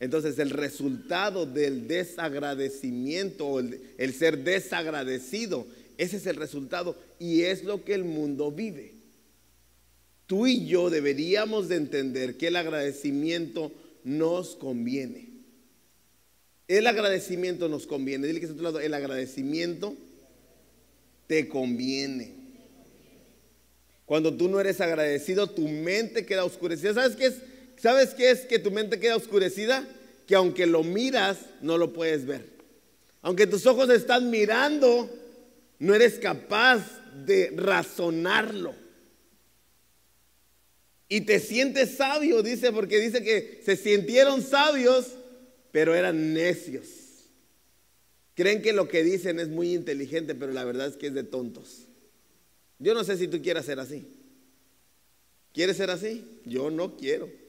Entonces 0.00 0.38
el 0.38 0.48
resultado 0.48 1.44
del 1.44 1.86
desagradecimiento 1.86 3.46
o 3.46 3.60
el, 3.60 4.14
ser 4.14 4.38
desagradecido, 4.38 5.66
ese 5.98 6.16
es 6.16 6.26
el 6.26 6.36
resultado 6.36 6.96
y 7.18 7.42
es 7.42 7.64
lo 7.64 7.84
que 7.84 7.92
el 7.92 8.04
mundo 8.04 8.50
vive. 8.50 8.94
Tú 10.26 10.46
y 10.46 10.66
yo 10.66 10.88
deberíamos 10.88 11.68
de 11.68 11.76
entender 11.76 12.38
que 12.38 12.46
el 12.46 12.56
agradecimiento 12.56 13.72
nos 14.02 14.56
conviene. 14.56 15.28
El 16.66 16.86
agradecimiento 16.86 17.68
nos 17.68 17.86
conviene. 17.86 18.26
Dile 18.26 18.40
que 18.40 18.46
está 18.46 18.54
a 18.54 18.56
tu 18.56 18.62
lado, 18.62 18.80
el 18.80 18.94
agradecimiento 18.94 19.94
te 21.26 21.46
conviene. 21.46 22.32
Cuando 24.06 24.34
tú 24.34 24.48
no 24.48 24.60
eres 24.60 24.80
agradecido, 24.80 25.50
tu 25.50 25.68
mente 25.68 26.24
queda 26.24 26.44
oscurecida. 26.44 26.94
¿Sabes 26.94 27.16
qué 27.16 27.26
es? 27.26 27.34
¿Sabes 27.80 28.10
qué 28.10 28.30
es 28.30 28.40
que 28.40 28.58
tu 28.58 28.70
mente 28.70 29.00
queda 29.00 29.16
oscurecida? 29.16 29.88
Que 30.26 30.34
aunque 30.34 30.66
lo 30.66 30.84
miras, 30.84 31.38
no 31.62 31.78
lo 31.78 31.94
puedes 31.94 32.26
ver. 32.26 32.44
Aunque 33.22 33.46
tus 33.46 33.64
ojos 33.64 33.88
están 33.88 34.28
mirando, 34.28 35.08
no 35.78 35.94
eres 35.94 36.18
capaz 36.18 36.84
de 37.24 37.54
razonarlo. 37.56 38.74
Y 41.08 41.22
te 41.22 41.40
sientes 41.40 41.96
sabio, 41.96 42.42
dice, 42.42 42.70
porque 42.70 43.00
dice 43.00 43.22
que 43.24 43.62
se 43.64 43.76
sintieron 43.76 44.42
sabios, 44.42 45.06
pero 45.72 45.94
eran 45.94 46.34
necios. 46.34 46.86
Creen 48.34 48.60
que 48.60 48.74
lo 48.74 48.88
que 48.88 49.02
dicen 49.02 49.40
es 49.40 49.48
muy 49.48 49.74
inteligente, 49.74 50.34
pero 50.34 50.52
la 50.52 50.64
verdad 50.64 50.88
es 50.88 50.96
que 50.96 51.06
es 51.06 51.14
de 51.14 51.24
tontos. 51.24 51.86
Yo 52.78 52.92
no 52.92 53.04
sé 53.04 53.16
si 53.16 53.26
tú 53.26 53.40
quieras 53.40 53.64
ser 53.64 53.80
así. 53.80 54.06
¿Quieres 55.54 55.78
ser 55.78 55.90
así? 55.90 56.24
Yo 56.44 56.70
no 56.70 56.96
quiero. 56.98 57.39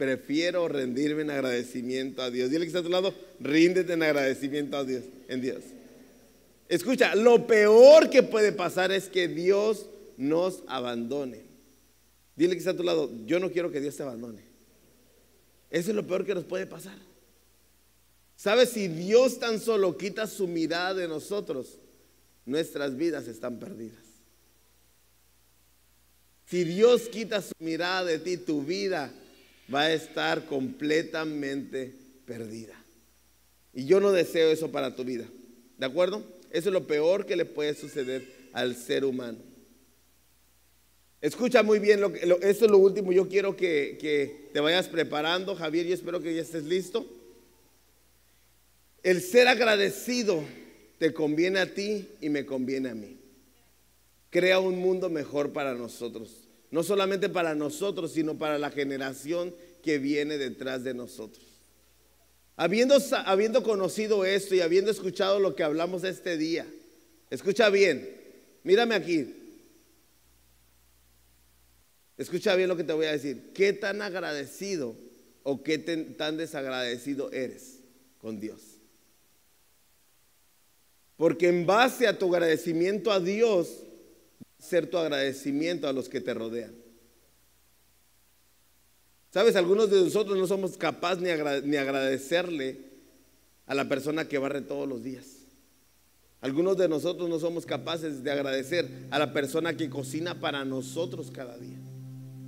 Prefiero 0.00 0.66
rendirme 0.66 1.20
en 1.20 1.30
agradecimiento 1.30 2.22
a 2.22 2.30
Dios. 2.30 2.48
Dile 2.48 2.64
que 2.64 2.68
está 2.68 2.78
a 2.78 2.82
tu 2.82 2.88
lado, 2.88 3.12
ríndete 3.38 3.92
en 3.92 4.02
agradecimiento 4.02 4.78
a 4.78 4.84
Dios, 4.84 5.04
en 5.28 5.42
Dios. 5.42 5.58
Escucha, 6.70 7.14
lo 7.14 7.46
peor 7.46 8.08
que 8.08 8.22
puede 8.22 8.52
pasar 8.52 8.92
es 8.92 9.10
que 9.10 9.28
Dios 9.28 9.90
nos 10.16 10.62
abandone. 10.68 11.42
Dile 12.34 12.54
que 12.54 12.60
está 12.60 12.70
a 12.70 12.76
tu 12.78 12.82
lado, 12.82 13.10
yo 13.26 13.40
no 13.40 13.52
quiero 13.52 13.70
que 13.70 13.78
Dios 13.78 13.94
te 13.94 14.02
abandone. 14.02 14.40
Eso 15.68 15.90
es 15.90 15.96
lo 15.96 16.06
peor 16.06 16.24
que 16.24 16.34
nos 16.34 16.44
puede 16.44 16.66
pasar. 16.66 16.96
¿Sabes? 18.36 18.70
Si 18.70 18.88
Dios 18.88 19.38
tan 19.38 19.60
solo 19.60 19.98
quita 19.98 20.26
su 20.26 20.48
mirada 20.48 20.94
de 20.94 21.08
nosotros, 21.08 21.78
nuestras 22.46 22.96
vidas 22.96 23.28
están 23.28 23.58
perdidas. 23.58 24.00
Si 26.46 26.64
Dios 26.64 27.02
quita 27.10 27.42
su 27.42 27.52
mirada 27.58 28.06
de 28.06 28.18
ti, 28.18 28.38
tu 28.38 28.64
vida 28.64 29.12
va 29.72 29.82
a 29.82 29.92
estar 29.92 30.46
completamente 30.46 31.94
perdida. 32.26 32.74
Y 33.72 33.86
yo 33.86 34.00
no 34.00 34.12
deseo 34.12 34.50
eso 34.50 34.70
para 34.70 34.96
tu 34.96 35.04
vida. 35.04 35.26
¿De 35.78 35.86
acuerdo? 35.86 36.24
Eso 36.50 36.68
es 36.68 36.72
lo 36.72 36.86
peor 36.86 37.26
que 37.26 37.36
le 37.36 37.44
puede 37.44 37.74
suceder 37.74 38.26
al 38.52 38.76
ser 38.76 39.04
humano. 39.04 39.38
Escucha 41.20 41.62
muy 41.62 41.78
bien, 41.78 42.00
lo, 42.00 42.08
esto 42.14 42.64
es 42.64 42.70
lo 42.70 42.78
último. 42.78 43.12
Yo 43.12 43.28
quiero 43.28 43.56
que, 43.56 43.98
que 44.00 44.48
te 44.52 44.60
vayas 44.60 44.88
preparando, 44.88 45.54
Javier. 45.54 45.86
Yo 45.86 45.94
espero 45.94 46.20
que 46.20 46.34
ya 46.34 46.42
estés 46.42 46.64
listo. 46.64 47.06
El 49.02 49.20
ser 49.20 49.48
agradecido 49.48 50.42
te 50.98 51.12
conviene 51.14 51.60
a 51.60 51.72
ti 51.74 52.08
y 52.20 52.28
me 52.28 52.44
conviene 52.44 52.90
a 52.90 52.94
mí. 52.94 53.18
Crea 54.30 54.60
un 54.60 54.78
mundo 54.78 55.08
mejor 55.08 55.52
para 55.52 55.74
nosotros. 55.74 56.49
No 56.70 56.82
solamente 56.82 57.28
para 57.28 57.54
nosotros, 57.54 58.12
sino 58.12 58.38
para 58.38 58.58
la 58.58 58.70
generación 58.70 59.54
que 59.82 59.98
viene 59.98 60.38
detrás 60.38 60.84
de 60.84 60.94
nosotros. 60.94 61.44
Habiendo, 62.56 62.96
habiendo 63.24 63.62
conocido 63.62 64.24
esto 64.24 64.54
y 64.54 64.60
habiendo 64.60 64.90
escuchado 64.90 65.40
lo 65.40 65.54
que 65.54 65.62
hablamos 65.62 66.04
este 66.04 66.36
día, 66.36 66.66
escucha 67.30 67.70
bien, 67.70 68.08
mírame 68.62 68.94
aquí. 68.94 69.34
Escucha 72.18 72.54
bien 72.54 72.68
lo 72.68 72.76
que 72.76 72.84
te 72.84 72.92
voy 72.92 73.06
a 73.06 73.12
decir. 73.12 73.52
¿Qué 73.54 73.72
tan 73.72 74.02
agradecido 74.02 74.94
o 75.42 75.62
qué 75.62 75.78
tan 75.78 76.36
desagradecido 76.36 77.32
eres 77.32 77.78
con 78.18 78.38
Dios? 78.38 78.60
Porque 81.16 81.48
en 81.48 81.64
base 81.64 82.06
a 82.06 82.18
tu 82.18 82.34
agradecimiento 82.34 83.10
a 83.10 83.20
Dios, 83.20 83.84
ser 84.60 84.88
tu 84.88 84.98
agradecimiento 84.98 85.88
a 85.88 85.92
los 85.92 86.08
que 86.08 86.20
te 86.20 86.34
rodean. 86.34 86.72
Sabes, 89.32 89.56
algunos 89.56 89.90
de 89.90 90.02
nosotros 90.02 90.36
no 90.36 90.46
somos 90.46 90.76
capaces 90.76 91.22
ni, 91.64 91.76
agradecerle 91.76 92.78
a 93.66 93.74
la 93.74 93.88
persona 93.88 94.28
que 94.28 94.38
barre 94.38 94.60
todos 94.60 94.88
los 94.88 95.02
días. 95.02 95.26
Algunos 96.40 96.76
de 96.76 96.88
nosotros 96.88 97.28
no 97.28 97.38
somos 97.38 97.64
capaces 97.64 98.24
de 98.24 98.30
agradecer 98.30 98.88
a 99.10 99.18
la 99.18 99.32
persona 99.32 99.76
que 99.76 99.88
cocina 99.88 100.40
para 100.40 100.64
nosotros 100.64 101.30
cada 101.30 101.56
día. 101.58 101.78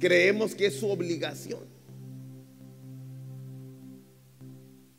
Creemos 0.00 0.54
que 0.54 0.66
es 0.66 0.80
su 0.80 0.90
obligación. 0.90 1.60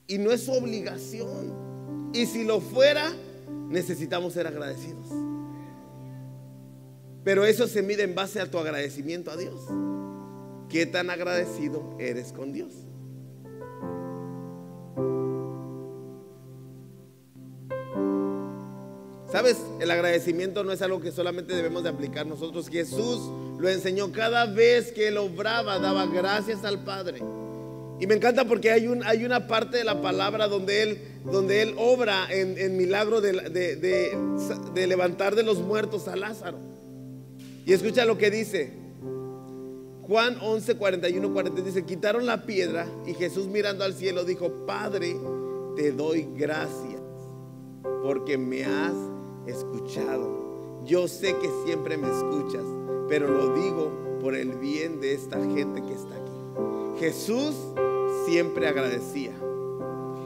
Y 0.08 0.18
no 0.20 0.32
es 0.32 0.44
su 0.44 0.54
obligación. 0.54 2.12
Y 2.14 2.28
si 2.28 2.46
lo 2.46 2.62
fuera, 2.62 3.12
necesitamos 3.70 4.34
ser 4.34 4.48
agradecidos. 4.48 5.33
Pero 7.24 7.46
eso 7.46 7.68
se 7.68 7.82
mide 7.82 8.04
en 8.04 8.16
base 8.16 8.42
a 8.42 8.52
tu 8.52 8.58
agradecimiento 8.58 9.32
a 9.32 9.38
Dios. 9.38 9.62
¿Qué 10.70 10.86
tan 10.86 11.10
agradecido 11.10 11.96
eres 12.00 12.34
con 12.34 12.52
Dios? 12.52 12.74
¿Sabes? 19.32 19.58
El 19.80 19.90
agradecimiento 19.90 20.64
no 20.64 20.72
es 20.72 20.82
algo 20.82 21.00
que 21.00 21.12
solamente 21.12 21.56
debemos 21.56 21.84
de 21.84 21.90
aplicar 21.90 22.26
nosotros. 22.26 22.70
Jesús 22.70 23.32
lo 23.58 23.70
enseñó 23.70 24.12
cada 24.12 24.46
vez 24.46 24.92
que 24.92 25.08
él 25.08 25.18
obraba, 25.18 25.80
daba 25.80 26.06
gracias 26.06 26.64
al 26.66 26.84
Padre. 26.84 27.22
Y 28.00 28.08
me 28.08 28.16
encanta 28.16 28.46
porque 28.46 28.70
hay, 28.70 28.88
un, 28.88 29.04
hay 29.04 29.24
una 29.24 29.48
parte 29.48 29.78
de 29.78 29.84
la 29.84 30.02
palabra 30.02 30.48
donde 30.48 30.82
Él, 30.82 31.02
donde 31.24 31.62
él 31.62 31.74
obra 31.78 32.28
en, 32.30 32.76
milagro 32.76 33.22
de 33.22 34.88
levantar 34.88 35.36
de 35.36 35.44
los 35.44 35.60
muertos 35.60 36.08
a 36.08 36.16
Lázaro. 36.16 36.73
Y 37.66 37.74
escucha 37.74 38.06
lo 38.06 38.18
que 38.18 38.30
dice. 38.30 38.74
Juan 40.04 40.38
11, 40.42 40.76
41, 40.76 41.34
40 41.34 41.62
dice, 41.62 41.86
quitaron 41.86 42.26
la 42.26 42.46
piedra 42.46 42.86
y 43.06 43.14
Jesús 43.14 43.48
mirando 43.48 43.86
al 43.86 43.94
cielo 43.94 44.26
dijo, 44.26 44.66
Padre, 44.66 45.16
te 45.78 45.94
doy 45.94 46.28
gracias 46.36 47.02
porque 48.04 48.38
me 48.38 48.66
has 48.66 48.94
escuchado. 49.48 50.84
Yo 50.86 51.08
sé 51.08 51.36
que 51.38 51.50
siempre 51.66 51.96
me 51.96 52.10
escuchas, 52.10 52.66
pero 53.08 53.30
lo 53.30 53.56
digo 53.56 54.20
por 54.20 54.36
el 54.36 54.52
bien 54.58 55.00
de 55.00 55.14
esta 55.14 55.38
gente 55.38 55.82
que 55.82 55.94
está 55.94 56.16
aquí. 56.16 57.00
Jesús 57.00 57.56
siempre 58.26 58.68
agradecía. 58.68 59.32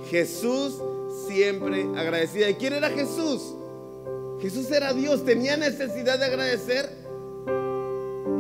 Jesús 0.10 0.82
siempre 1.28 1.84
agradecía. 1.95 2.50
¿Y 2.50 2.56
quién 2.56 2.73
era 2.73 2.89
Jesús? 2.89 3.54
Jesús 4.39 4.71
era 4.71 4.93
Dios. 4.93 5.23
¿Tenía 5.23 5.56
necesidad 5.56 6.17
de 6.17 6.26
agradecer? 6.26 7.07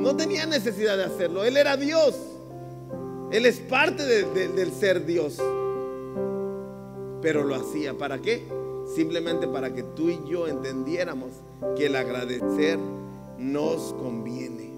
No 0.07 0.15
tenía 0.15 0.45
necesidad 0.45 0.95
de 0.95 1.03
hacerlo. 1.03 1.43
Él 1.43 1.57
era 1.57 1.75
Dios. 1.75 2.15
Él 3.29 3.45
es 3.45 3.59
parte 3.59 4.05
del 4.05 4.71
ser 4.71 5.05
Dios. 5.05 5.37
Pero 7.21 7.43
lo 7.43 7.55
hacía. 7.55 7.93
¿Para 7.97 8.17
qué? 8.19 8.47
Simplemente 8.95 9.49
para 9.49 9.73
que 9.73 9.83
tú 9.83 10.07
y 10.07 10.17
yo 10.25 10.47
entendiéramos 10.47 11.31
que 11.75 11.87
el 11.87 11.97
agradecer 11.97 12.79
nos 13.37 13.93
conviene. 13.95 14.75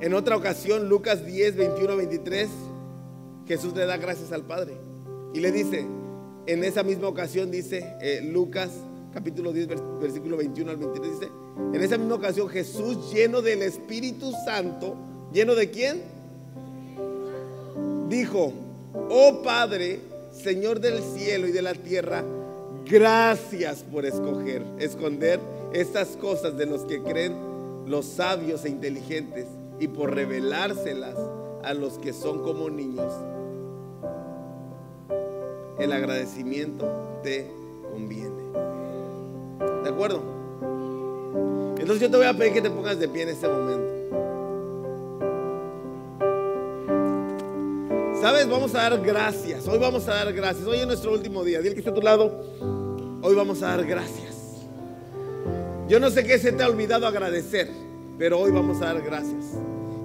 En 0.00 0.14
otra 0.14 0.36
ocasión, 0.36 0.88
Lucas 0.88 1.24
10, 1.24 1.58
21, 1.58 1.96
23, 1.96 2.48
Jesús 3.46 3.72
le 3.76 3.86
da 3.86 3.98
gracias 3.98 4.32
al 4.32 4.42
Padre. 4.42 4.76
Y 5.32 5.38
le 5.38 5.52
dice, 5.52 5.86
en 6.46 6.64
esa 6.64 6.82
misma 6.82 7.06
ocasión 7.06 7.52
dice 7.52 7.86
eh, 8.00 8.20
Lucas 8.20 8.70
capítulo 9.16 9.50
10, 9.50 9.68
versículo 9.98 10.36
21 10.36 10.72
al 10.72 10.76
23 10.76 11.12
dice, 11.20 11.32
en 11.72 11.82
esa 11.82 11.96
misma 11.96 12.16
ocasión 12.16 12.50
Jesús 12.50 13.10
lleno 13.10 13.40
del 13.40 13.62
Espíritu 13.62 14.30
Santo, 14.44 14.94
lleno 15.32 15.54
de 15.54 15.70
quién? 15.70 16.02
Dijo, 18.10 18.52
oh 19.08 19.40
Padre, 19.42 20.00
Señor 20.32 20.80
del 20.80 21.02
cielo 21.02 21.48
y 21.48 21.52
de 21.52 21.62
la 21.62 21.72
tierra, 21.72 22.22
gracias 22.84 23.82
por 23.90 24.04
escoger, 24.04 24.62
esconder 24.78 25.40
estas 25.72 26.08
cosas 26.18 26.58
de 26.58 26.66
los 26.66 26.82
que 26.82 27.00
creen 27.00 27.34
los 27.86 28.04
sabios 28.04 28.66
e 28.66 28.68
inteligentes 28.68 29.46
y 29.80 29.88
por 29.88 30.14
revelárselas 30.14 31.16
a 31.64 31.72
los 31.72 31.94
que 31.94 32.12
son 32.12 32.42
como 32.42 32.68
niños. 32.68 33.14
El 35.78 35.92
agradecimiento 35.92 36.86
te 37.22 37.50
conviene. 37.90 38.65
¿De 39.86 39.92
acuerdo? 39.92 40.20
Entonces 41.78 42.00
yo 42.00 42.10
te 42.10 42.16
voy 42.16 42.26
a 42.26 42.36
pedir 42.36 42.54
que 42.54 42.60
te 42.60 42.70
pongas 42.70 42.98
de 42.98 43.06
pie 43.06 43.22
en 43.22 43.28
este 43.28 43.46
momento. 43.46 43.86
¿Sabes? 48.20 48.50
Vamos 48.50 48.74
a 48.74 48.90
dar 48.90 49.00
gracias. 49.00 49.68
Hoy 49.68 49.78
vamos 49.78 50.08
a 50.08 50.14
dar 50.14 50.32
gracias. 50.32 50.66
Hoy 50.66 50.78
es 50.78 50.88
nuestro 50.88 51.12
último 51.12 51.44
día. 51.44 51.60
Dile 51.60 51.74
que 51.74 51.82
está 51.82 51.92
a 51.92 51.94
tu 51.94 52.02
lado. 52.02 52.36
Hoy 53.22 53.36
vamos 53.36 53.62
a 53.62 53.76
dar 53.76 53.86
gracias. 53.86 54.66
Yo 55.88 56.00
no 56.00 56.10
sé 56.10 56.24
qué 56.24 56.40
se 56.40 56.50
te 56.50 56.64
ha 56.64 56.68
olvidado 56.68 57.06
agradecer, 57.06 57.70
pero 58.18 58.40
hoy 58.40 58.50
vamos 58.50 58.82
a 58.82 58.86
dar 58.86 59.02
gracias. 59.02 59.52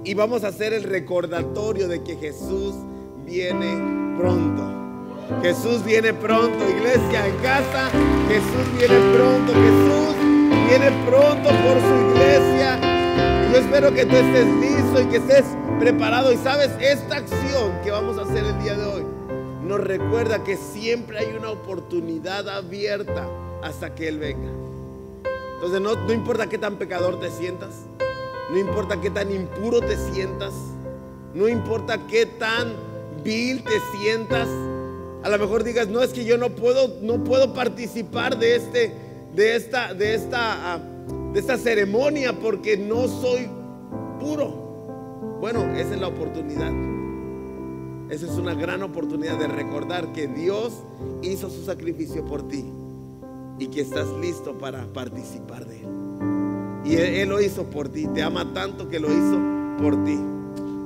Y 0.04 0.14
vamos 0.14 0.44
a 0.44 0.48
hacer 0.48 0.72
el 0.74 0.84
recordatorio 0.84 1.88
de 1.88 2.04
que 2.04 2.14
Jesús 2.14 2.76
viene 3.26 4.16
pronto. 4.16 4.81
Jesús 5.42 5.84
viene 5.84 6.12
pronto, 6.12 6.58
iglesia 6.68 7.26
en 7.26 7.36
casa. 7.38 7.90
Jesús 8.28 8.78
viene 8.78 8.98
pronto. 9.14 9.52
Jesús 9.52 10.16
viene 10.68 10.90
pronto 11.06 11.48
por 11.48 11.80
su 11.80 12.10
iglesia. 12.10 12.78
Y 13.48 13.52
yo 13.52 13.58
espero 13.58 13.92
que 13.92 14.06
tú 14.06 14.16
estés 14.16 14.46
listo 14.46 15.02
y 15.02 15.06
que 15.06 15.16
estés 15.16 15.44
preparado. 15.78 16.32
Y 16.32 16.36
sabes, 16.36 16.70
esta 16.80 17.16
acción 17.16 17.72
que 17.82 17.90
vamos 17.90 18.18
a 18.18 18.22
hacer 18.22 18.44
el 18.44 18.62
día 18.62 18.76
de 18.76 18.84
hoy 18.84 19.04
nos 19.64 19.80
recuerda 19.80 20.42
que 20.42 20.56
siempre 20.56 21.18
hay 21.18 21.34
una 21.36 21.50
oportunidad 21.50 22.48
abierta 22.48 23.28
hasta 23.62 23.94
que 23.94 24.08
Él 24.08 24.18
venga. 24.18 24.50
Entonces 25.54 25.80
no, 25.80 25.94
no 25.94 26.12
importa 26.12 26.48
qué 26.48 26.58
tan 26.58 26.76
pecador 26.76 27.20
te 27.20 27.30
sientas. 27.30 27.70
No 28.50 28.58
importa 28.58 29.00
qué 29.00 29.10
tan 29.10 29.32
impuro 29.32 29.80
te 29.80 29.96
sientas. 29.96 30.52
No 31.34 31.48
importa 31.48 31.98
qué 32.08 32.26
tan 32.26 32.74
vil 33.22 33.62
te 33.62 33.80
sientas. 33.96 34.48
A 35.22 35.28
lo 35.28 35.38
mejor 35.38 35.64
digas, 35.64 35.88
no 35.88 36.02
es 36.02 36.10
que 36.10 36.24
yo 36.24 36.36
no 36.36 36.50
puedo, 36.50 36.98
no 37.00 37.22
puedo 37.22 37.54
participar 37.54 38.38
de 38.38 38.56
este, 38.56 38.92
de 39.34 39.56
esta, 39.56 39.94
de 39.94 40.14
esta, 40.14 40.74
ah, 40.74 40.80
de 41.32 41.38
esta 41.38 41.56
ceremonia 41.56 42.38
porque 42.38 42.76
no 42.76 43.08
soy 43.08 43.48
puro. 44.18 45.38
Bueno, 45.40 45.74
esa 45.76 45.94
es 45.94 46.00
la 46.00 46.08
oportunidad. 46.08 46.72
Esa 48.10 48.26
es 48.26 48.32
una 48.32 48.54
gran 48.54 48.82
oportunidad 48.82 49.38
de 49.38 49.48
recordar 49.48 50.12
que 50.12 50.26
Dios 50.28 50.72
hizo 51.22 51.48
su 51.48 51.64
sacrificio 51.64 52.24
por 52.24 52.46
ti 52.46 52.64
y 53.58 53.68
que 53.68 53.80
estás 53.80 54.08
listo 54.20 54.58
para 54.58 54.92
participar 54.92 55.66
de 55.66 55.80
Él. 55.80 55.88
Y 56.84 56.96
él, 56.96 57.28
lo 57.28 57.40
hizo 57.40 57.64
por 57.70 57.88
ti, 57.88 58.06
te 58.08 58.22
ama 58.22 58.52
tanto 58.52 58.88
que 58.88 58.98
lo 58.98 59.08
hizo 59.08 59.38
por 59.78 60.04
ti. 60.04 60.18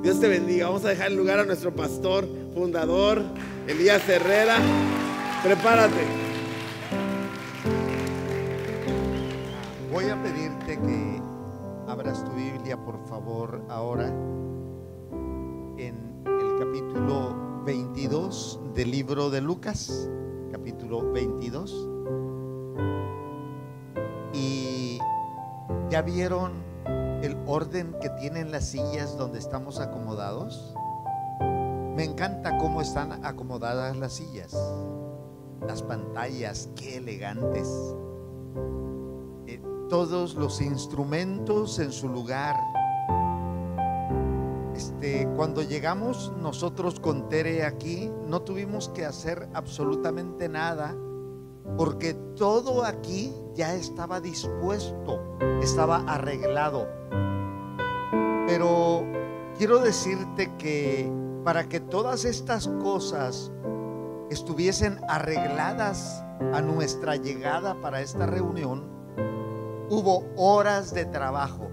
Dios 0.03 0.20
te 0.20 0.28
bendiga. 0.28 0.66
Vamos 0.66 0.84
a 0.84 0.91
dejar 0.91 1.11
el 1.11 1.16
lugar 1.16 1.39
a 1.39 1.45
nuestro 1.45 1.74
pastor, 1.74 2.28
fundador, 2.57 3.22
Elías 3.68 4.09
Herrera. 4.09 4.57
Prepárate. 5.42 6.07
Voy 9.92 10.09
a 10.09 10.22
pedirte 10.22 10.80
que 10.80 11.20
abras 11.86 12.24
tu 12.24 12.30
Biblia, 12.30 12.78
por 12.82 12.98
favor, 13.09 13.61
ahora 13.68 14.07
en 15.76 16.24
el 16.24 16.59
capítulo 16.59 17.62
22 17.66 18.61
del 18.74 18.90
libro 18.90 19.28
de 19.28 19.42
Lucas, 19.42 20.09
capítulo 20.50 21.12
22. 21.12 21.88
Y 24.32 24.98
ya 25.90 26.00
vieron 26.00 26.52
el 27.22 27.36
orden 27.46 27.94
que 28.00 28.09
tienen 28.09 28.50
las 28.50 28.64
sillas 28.64 29.18
donde 29.18 29.40
estamos 29.40 29.78
acomodados. 29.78 30.74
Me 31.97 32.05
encanta 32.05 32.59
cómo 32.59 32.82
están 32.82 33.24
acomodadas 33.24 33.97
las 33.97 34.12
sillas, 34.12 34.55
las 35.66 35.82
pantallas, 35.82 36.68
qué 36.76 36.99
elegantes. 36.99 37.66
Eh, 39.47 39.62
todos 39.88 40.34
los 40.34 40.61
instrumentos 40.61 41.78
en 41.78 41.92
su 41.92 42.11
lugar. 42.11 42.55
Este, 44.74 45.26
cuando 45.36 45.62
llegamos 45.62 46.34
nosotros 46.38 47.01
con 47.01 47.30
Tere 47.30 47.64
aquí, 47.64 48.12
no 48.26 48.42
tuvimos 48.42 48.90
que 48.90 49.07
hacer 49.07 49.49
absolutamente 49.55 50.51
nada 50.51 50.94
porque 51.78 52.12
todo 52.36 52.84
aquí 52.84 53.32
ya 53.55 53.74
estaba 53.74 54.20
dispuesto, 54.20 55.18
estaba 55.62 56.05
arreglado. 56.07 56.86
Pero 58.47 59.03
quiero 59.57 59.78
decirte 59.78 60.53
que 60.59 61.11
para 61.47 61.68
que 61.68 61.78
todas 61.78 62.24
estas 62.24 62.66
cosas 62.82 63.53
estuviesen 64.30 64.99
arregladas 65.09 66.24
a 66.53 66.61
nuestra 66.61 67.14
llegada 67.14 67.80
para 67.80 68.01
esta 68.01 68.26
reunión, 68.26 68.82
hubo 69.88 70.24
horas 70.36 70.92
de 70.92 71.05
trabajo, 71.05 71.70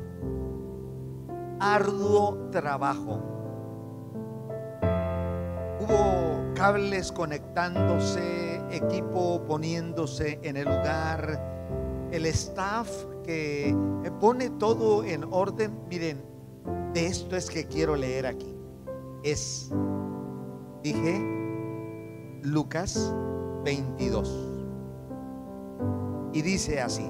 arduo 1.59 2.37
trabajo. 2.51 3.19
Hubo 5.79 6.53
cables 6.53 7.11
conectándose, 7.11 8.61
equipo 8.69 9.43
poniéndose 9.47 10.39
en 10.43 10.55
el 10.55 10.65
lugar, 10.65 12.09
el 12.11 12.27
staff 12.27 12.91
que 13.23 13.75
pone 14.19 14.51
todo 14.51 15.03
en 15.03 15.23
orden. 15.31 15.79
Miren, 15.89 16.23
de 16.93 17.07
esto 17.07 17.35
es 17.35 17.49
que 17.49 17.65
quiero 17.65 17.95
leer 17.95 18.27
aquí 18.27 18.53
es, 19.23 19.71
dije, 20.83 22.39
Lucas 22.43 23.13
22. 23.63 24.49
Y 26.33 26.41
dice 26.41 26.81
así, 26.81 27.09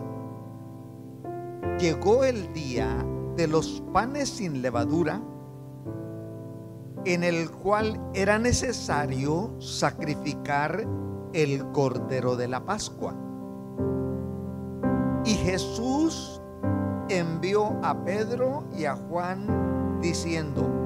llegó 1.79 2.23
el 2.23 2.53
día 2.53 3.05
de 3.35 3.47
los 3.47 3.81
panes 3.91 4.29
sin 4.29 4.61
levadura, 4.61 5.21
en 7.05 7.23
el 7.23 7.49
cual 7.51 7.99
era 8.13 8.37
necesario 8.37 9.59
sacrificar 9.59 10.87
el 11.33 11.65
cordero 11.71 12.35
de 12.35 12.47
la 12.47 12.63
Pascua. 12.63 13.15
Y 15.25 15.33
Jesús 15.35 16.41
envió 17.09 17.79
a 17.81 18.03
Pedro 18.03 18.65
y 18.77 18.85
a 18.85 18.95
Juan 18.95 19.99
diciendo, 20.01 20.82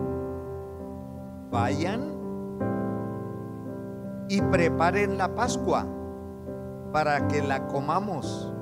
vayan 1.51 2.17
y 4.29 4.41
preparen 4.41 5.17
la 5.17 5.33
Pascua 5.35 5.85
para 6.91 7.27
que 7.27 7.41
la 7.41 7.67
comamos. 7.67 8.53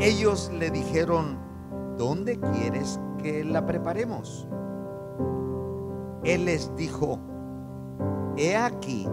Ellos 0.00 0.50
le 0.58 0.70
dijeron, 0.70 1.38
¿dónde 1.98 2.38
quieres 2.38 3.00
que 3.18 3.44
la 3.44 3.66
preparemos? 3.66 4.48
Él 6.24 6.46
les 6.46 6.74
dijo, 6.76 7.18
he 8.36 8.56
aquí, 8.56 9.08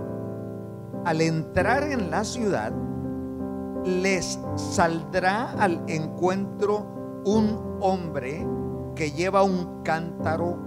al 1.06 1.22
entrar 1.22 1.84
en 1.84 2.12
la 2.12 2.24
ciudad, 2.24 2.72
les 3.84 4.40
saldrá 4.56 5.52
al 5.60 5.82
encuentro 5.88 6.86
un 7.26 7.78
hombre 7.82 8.46
que 8.96 9.12
lleva 9.12 9.44
un 9.44 9.84
cántaro 9.84 10.67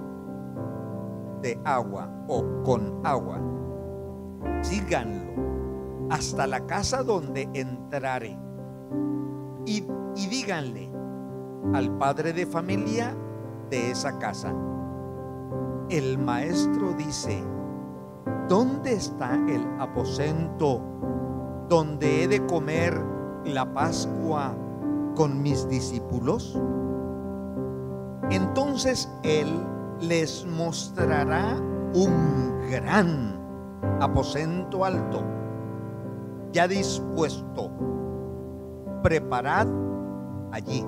de 1.41 1.61
agua 1.65 2.09
o 2.29 2.45
con 2.65 3.01
agua, 3.05 3.41
síganlo 4.63 5.31
hasta 6.11 6.47
la 6.47 6.67
casa 6.67 7.03
donde 7.03 7.49
entrare 7.55 8.37
y, 9.65 9.85
y 10.17 10.27
díganle 10.27 10.91
al 11.75 11.97
padre 11.99 12.33
de 12.33 12.47
familia 12.47 13.15
de 13.71 13.91
esa 13.93 14.19
casa, 14.19 14.53
el 15.89 16.19
maestro 16.19 16.93
dice, 16.95 17.43
¿dónde 18.49 18.93
está 18.93 19.35
el 19.49 19.65
aposento 19.79 20.81
donde 21.69 22.25
he 22.25 22.29
de 22.29 22.45
comer 22.47 23.01
la 23.45 23.73
Pascua 23.73 24.55
con 25.15 25.43
mis 25.43 25.69
discípulos? 25.69 26.61
Entonces 28.31 29.09
él 29.23 29.49
les 30.01 30.45
mostrará 30.47 31.57
un 31.95 32.69
gran 32.71 33.39
aposento 34.01 34.85
alto, 34.85 35.23
ya 36.53 36.67
dispuesto. 36.69 37.71
Preparad 39.03 39.67
allí. 40.53 40.85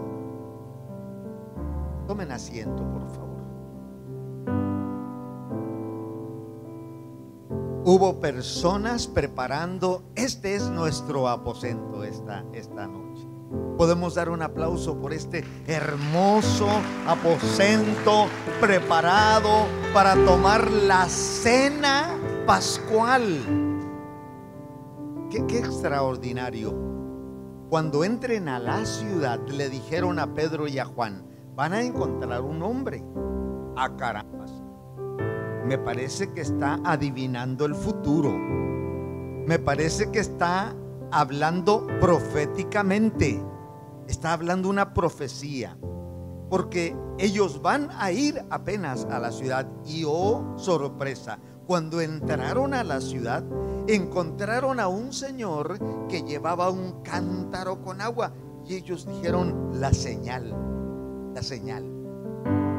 Tomen 2.07 2.33
asiento, 2.33 2.83
por 2.91 3.09
favor. 3.09 3.23
Hubo 7.85 8.21
personas 8.21 9.09
preparando, 9.09 10.03
este 10.15 10.55
es 10.55 10.69
nuestro 10.71 11.29
aposento 11.29 12.05
esta, 12.05 12.45
esta 12.53 12.87
noche. 12.87 13.32
Podemos 13.77 14.15
dar 14.15 14.29
un 14.29 14.43
aplauso 14.43 14.99
por 14.99 15.13
este 15.13 15.45
hermoso 15.67 16.69
aposento 17.07 18.27
preparado 18.61 19.67
para 19.93 20.15
tomar 20.15 20.71
la 20.71 21.09
cena 21.09 22.09
pascual. 22.47 23.41
Qué, 25.31 25.59
extraordinario. 25.59 26.75
Cuando 27.69 28.05
entren 28.05 28.49
a 28.49 28.59
la 28.59 28.85
ciudad, 28.85 29.41
le 29.49 29.69
dijeron 29.71 30.19
a 30.19 30.35
Pedro 30.35 30.69
y 30.69 30.79
a 30.79 30.85
Juan, 30.85 31.27
van 31.55 31.73
a 31.73 31.83
encontrar 31.83 32.43
un 32.43 32.63
hombre. 32.63 33.03
A 33.77 33.85
ah, 33.85 33.97
caramba. 33.97 34.45
Me 35.67 35.79
parece 35.79 36.33
que 36.33 36.43
está 36.43 36.79
adivinando 36.85 37.65
el 37.65 37.75
futuro. 37.75 38.31
Me 38.33 39.59
parece 39.59 40.11
que 40.11 40.19
está 40.19 40.75
hablando 41.13 41.87
proféticamente. 42.01 43.41
Está 44.09 44.33
hablando 44.33 44.69
una 44.69 44.95
profecía. 44.95 45.77
Porque 46.51 46.97
ellos 47.19 47.63
van 47.63 47.89
a 47.93 48.11
ir 48.13 48.45
apenas 48.51 49.05
a 49.05 49.19
la 49.19 49.31
ciudad. 49.31 49.67
Y 49.87 50.05
oh, 50.07 50.55
sorpresa. 50.57 51.39
Cuando 51.67 52.01
entraron 52.01 52.75
a 52.75 52.83
la 52.83 53.01
ciudad, 53.01 53.45
encontraron 53.87 54.81
a 54.81 54.89
un 54.89 55.13
señor 55.13 55.79
que 56.09 56.23
llevaba 56.23 56.71
un 56.71 57.03
cántaro 57.03 57.81
con 57.83 58.01
agua. 58.01 58.33
Y 58.67 58.75
ellos 58.75 59.07
dijeron, 59.07 59.71
la 59.81 59.93
señal, 59.95 60.55
la 61.35 61.43
señal. 61.43 61.85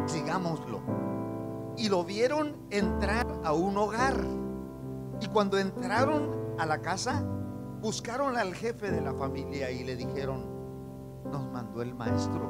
Sigámoslo. 0.06 0.82
Y 1.78 1.90
lo 1.90 2.04
vieron 2.04 2.58
entrar 2.70 3.26
a 3.44 3.54
un 3.54 3.78
hogar. 3.78 4.16
Y 5.22 5.28
cuando 5.28 5.58
entraron 5.58 6.30
a 6.60 6.66
la 6.66 6.82
casa, 6.82 7.24
buscaron 7.84 8.38
al 8.38 8.56
jefe 8.56 8.90
de 8.92 9.02
la 9.02 9.14
familia 9.14 9.70
y 9.70 9.84
le 9.84 9.98
dijeron, 9.98 10.46
nos 11.30 11.52
mandó 11.52 11.82
el 11.82 11.94
maestro, 11.94 12.50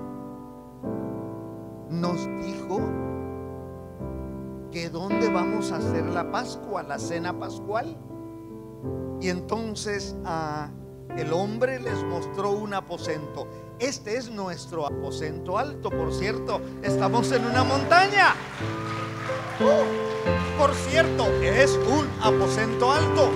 nos 1.89 2.27
dijo 2.45 2.79
que 4.71 4.91
dónde 4.91 5.29
vamos 5.29 5.71
a 5.71 5.77
hacer 5.77 6.05
la 6.05 6.31
Pascua, 6.31 6.83
la 6.83 6.99
cena 6.99 7.37
pascual. 7.37 7.97
Y 9.21 9.29
entonces 9.29 10.15
ah, 10.23 10.69
el 11.17 11.33
hombre 11.33 11.79
les 11.79 12.03
mostró 12.03 12.51
un 12.51 12.75
aposento. 12.75 13.47
Este 13.79 14.17
es 14.17 14.29
nuestro 14.29 14.85
aposento 14.85 15.57
alto, 15.57 15.89
por 15.89 16.13
cierto. 16.13 16.61
Estamos 16.83 17.31
en 17.31 17.43
una 17.45 17.63
montaña. 17.63 18.35
Uh, 19.59 20.59
por 20.59 20.75
cierto, 20.75 21.25
es 21.41 21.71
un 21.71 22.07
aposento 22.21 22.91
alto. 22.91 23.31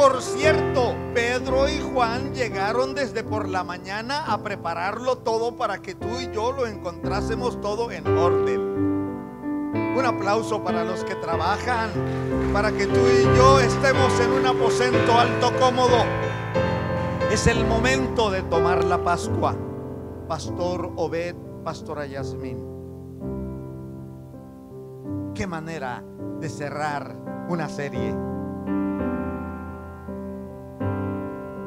Por 0.00 0.22
cierto, 0.22 0.94
Pedro 1.12 1.68
y 1.68 1.78
Juan 1.78 2.32
llegaron 2.32 2.94
desde 2.94 3.22
por 3.22 3.46
la 3.46 3.64
mañana 3.64 4.32
a 4.32 4.42
prepararlo 4.42 5.18
todo 5.18 5.58
para 5.58 5.82
que 5.82 5.94
tú 5.94 6.18
y 6.18 6.32
yo 6.32 6.52
lo 6.52 6.66
encontrásemos 6.66 7.60
todo 7.60 7.90
en 7.90 8.06
orden. 8.06 8.60
Un 9.94 10.02
aplauso 10.06 10.64
para 10.64 10.84
los 10.84 11.04
que 11.04 11.16
trabajan, 11.16 11.90
para 12.50 12.72
que 12.72 12.86
tú 12.86 12.98
y 12.98 13.24
yo 13.36 13.60
estemos 13.60 14.18
en 14.20 14.30
un 14.30 14.46
aposento 14.46 15.18
alto 15.18 15.52
cómodo. 15.60 16.02
Es 17.30 17.46
el 17.46 17.66
momento 17.66 18.30
de 18.30 18.40
tomar 18.44 18.82
la 18.84 19.04
Pascua. 19.04 19.54
Pastor 20.26 20.94
Obed, 20.96 21.36
Pastora 21.62 22.06
Yasmín. 22.06 22.64
qué 25.34 25.46
manera 25.46 26.02
de 26.40 26.48
cerrar 26.48 27.14
una 27.50 27.68
serie. 27.68 28.14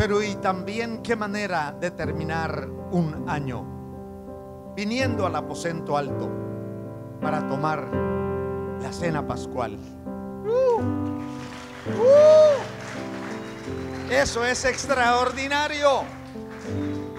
Pero 0.04 0.22
y 0.22 0.36
también 0.36 1.02
qué 1.02 1.16
manera 1.16 1.74
de 1.80 1.90
terminar 1.90 2.68
un 2.92 3.24
año. 3.30 4.74
Viniendo 4.76 5.26
al 5.26 5.34
aposento 5.34 5.96
alto 5.96 6.30
para 7.22 7.48
tomar 7.48 7.90
la 8.82 8.92
cena 8.92 9.26
pascual. 9.26 9.80
Uh, 10.46 10.82
uh. 10.82 12.60
eso 14.12 14.44
es 14.44 14.66
extraordinario. 14.66 16.02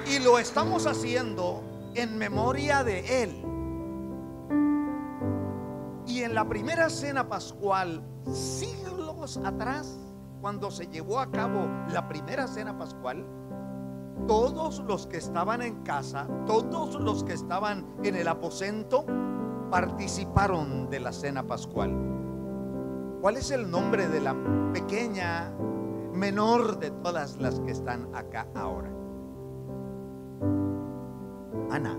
Y 0.07 0.19
lo 0.19 0.39
estamos 0.39 0.87
haciendo 0.87 1.63
en 1.95 2.19
memoria 2.19 2.85
de 2.85 3.23
Él. 3.23 3.31
Y 6.07 6.23
en 6.23 6.35
la 6.35 6.47
primera 6.47 6.91
cena 6.91 7.27
pascual, 7.31 8.03
siglos 8.31 9.39
atrás, 9.43 9.97
cuando 10.45 10.71
se 10.71 10.89
llevó 10.89 11.21
a 11.21 11.31
cabo 11.31 11.67
la 11.91 12.07
primera 12.07 12.47
cena 12.47 12.77
pascual, 12.77 13.25
todos 14.29 14.81
los 14.81 15.07
que 15.07 15.17
estaban 15.17 15.63
en 15.63 15.83
casa, 15.85 16.29
todos 16.45 17.01
los 17.01 17.25
que 17.25 17.33
estaban 17.33 17.87
en 18.03 18.15
el 18.15 18.29
aposento, 18.29 19.07
participaron 19.71 20.91
de 20.91 21.01
la 21.01 21.13
cena 21.13 21.47
pascual. 21.47 21.97
¿Cuál 23.23 23.39
es 23.39 23.51
el 23.53 23.71
nombre 23.71 24.07
de 24.07 24.21
la 24.21 24.37
pequeña, 24.75 25.51
menor 26.13 26.79
de 26.79 26.91
todas 26.91 27.39
las 27.39 27.59
que 27.61 27.71
están 27.71 28.15
acá 28.15 28.47
ahora? 28.55 28.91
Ana. 31.71 31.97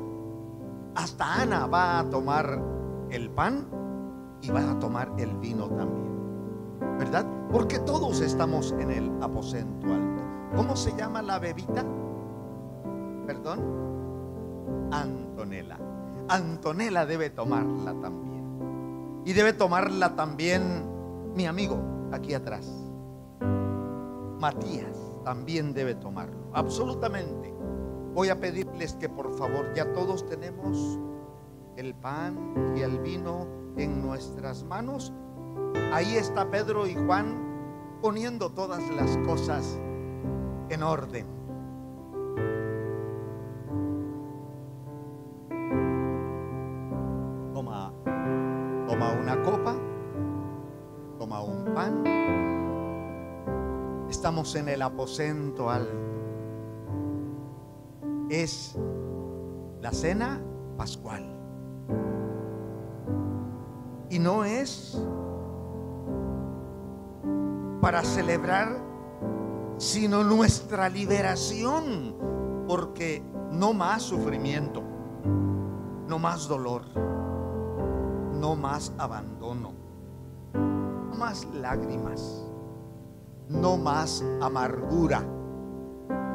Hasta 0.93 1.41
Ana 1.41 1.65
va 1.65 1.97
a 1.97 2.09
tomar 2.11 2.61
el 3.09 3.31
pan 3.31 3.67
y 4.43 4.51
va 4.51 4.69
a 4.69 4.77
tomar 4.77 5.11
el 5.17 5.35
vino 5.37 5.67
también. 5.67 6.14
¿Verdad? 6.99 7.25
Porque 7.51 7.79
todos 7.79 8.21
estamos 8.21 8.73
en 8.79 8.91
el 8.91 9.11
aposento 9.21 9.87
alto. 9.87 10.23
¿Cómo 10.55 10.75
se 10.75 10.95
llama 10.95 11.21
la 11.21 11.39
bebita? 11.39 11.85
Perdón. 13.25 13.59
Antonella. 14.91 15.77
Antonella 16.27 17.05
debe 17.05 17.29
tomarla 17.29 17.93
también. 18.01 19.23
Y 19.25 19.33
debe 19.33 19.53
tomarla 19.53 20.15
también 20.15 20.63
mi 21.35 21.45
amigo 21.45 21.77
aquí 22.11 22.33
atrás. 22.33 22.71
Matías 24.39 24.97
también 25.23 25.73
debe 25.73 25.95
tomarlo. 25.95 26.37
Absolutamente. 26.53 27.53
Voy 28.13 28.29
a 28.29 28.39
pedirles 28.39 28.93
que 28.93 29.09
por 29.09 29.33
favor 29.37 29.73
ya 29.73 29.91
todos 29.91 30.25
tenemos 30.25 30.99
el 31.75 31.93
pan 31.95 32.73
y 32.77 32.81
el 32.81 32.99
vino 32.99 33.47
en 33.75 34.01
nuestras 34.01 34.63
manos. 34.63 35.11
Ahí 35.93 36.15
está 36.17 36.49
Pedro 36.49 36.87
y 36.87 36.95
Juan 36.95 37.99
poniendo 38.01 38.51
todas 38.51 38.81
las 38.91 39.17
cosas 39.19 39.79
en 40.69 40.83
orden. 40.83 41.25
Toma, 47.53 47.93
toma 48.87 49.11
una 49.13 49.41
copa, 49.43 49.75
toma 51.17 51.41
un 51.41 51.73
pan. 51.73 52.03
Estamos 54.09 54.55
en 54.55 54.69
el 54.69 54.81
aposento 54.81 55.69
alto 55.69 56.05
es 58.29 58.75
la 59.81 59.91
cena 59.91 60.41
pascual. 60.77 61.25
Y 64.09 64.19
no 64.19 64.45
es 64.45 65.01
para 67.85 68.03
celebrar, 68.03 68.81
sino 69.77 70.23
nuestra 70.23 70.89
liberación, 70.89 72.15
porque 72.67 73.23
no 73.51 73.73
más 73.73 74.01
sufrimiento, 74.01 74.81
no 76.07 76.17
más 76.17 76.47
dolor, 76.47 76.81
no 78.33 78.55
más 78.55 78.91
abandono, 78.97 79.73
no 80.55 81.15
más 81.15 81.45
lágrimas, 81.53 82.43
no 83.49 83.77
más 83.77 84.25
amargura, 84.41 85.23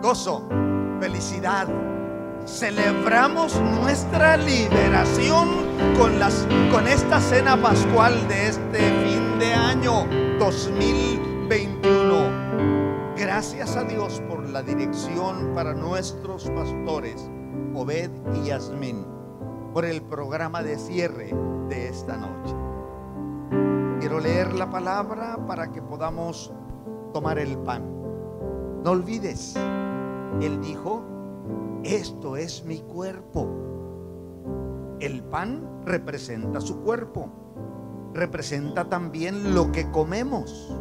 gozo 0.00 0.46
felicidad. 1.00 1.66
Celebramos 2.46 3.60
nuestra 3.60 4.36
liberación 4.36 5.48
con, 5.98 6.20
las, 6.20 6.46
con 6.70 6.86
esta 6.86 7.18
cena 7.20 7.60
pascual 7.60 8.28
de 8.28 8.50
este 8.50 8.78
fin 8.78 9.38
de 9.40 9.52
año 9.52 10.06
2021. 10.38 11.19
Gracias 13.40 13.74
a 13.74 13.84
Dios 13.84 14.20
por 14.28 14.46
la 14.50 14.62
dirección 14.62 15.54
para 15.54 15.72
nuestros 15.72 16.50
pastores, 16.50 17.30
Obed 17.74 18.10
y 18.34 18.48
Yasmín, 18.48 19.06
por 19.72 19.86
el 19.86 20.02
programa 20.02 20.62
de 20.62 20.76
cierre 20.76 21.34
de 21.70 21.88
esta 21.88 22.18
noche. 22.18 22.54
Quiero 23.98 24.20
leer 24.20 24.52
la 24.52 24.68
palabra 24.68 25.38
para 25.46 25.72
que 25.72 25.80
podamos 25.80 26.52
tomar 27.14 27.38
el 27.38 27.56
pan. 27.60 27.82
No 28.84 28.90
olvides 28.90 29.56
él 30.42 30.60
dijo, 30.60 31.02
esto 31.82 32.36
es 32.36 32.66
mi 32.66 32.80
cuerpo. 32.80 33.48
El 35.00 35.22
pan 35.24 35.80
representa 35.86 36.60
su 36.60 36.82
cuerpo, 36.82 37.30
representa 38.12 38.90
también 38.90 39.54
lo 39.54 39.72
que 39.72 39.90
comemos. 39.90 40.76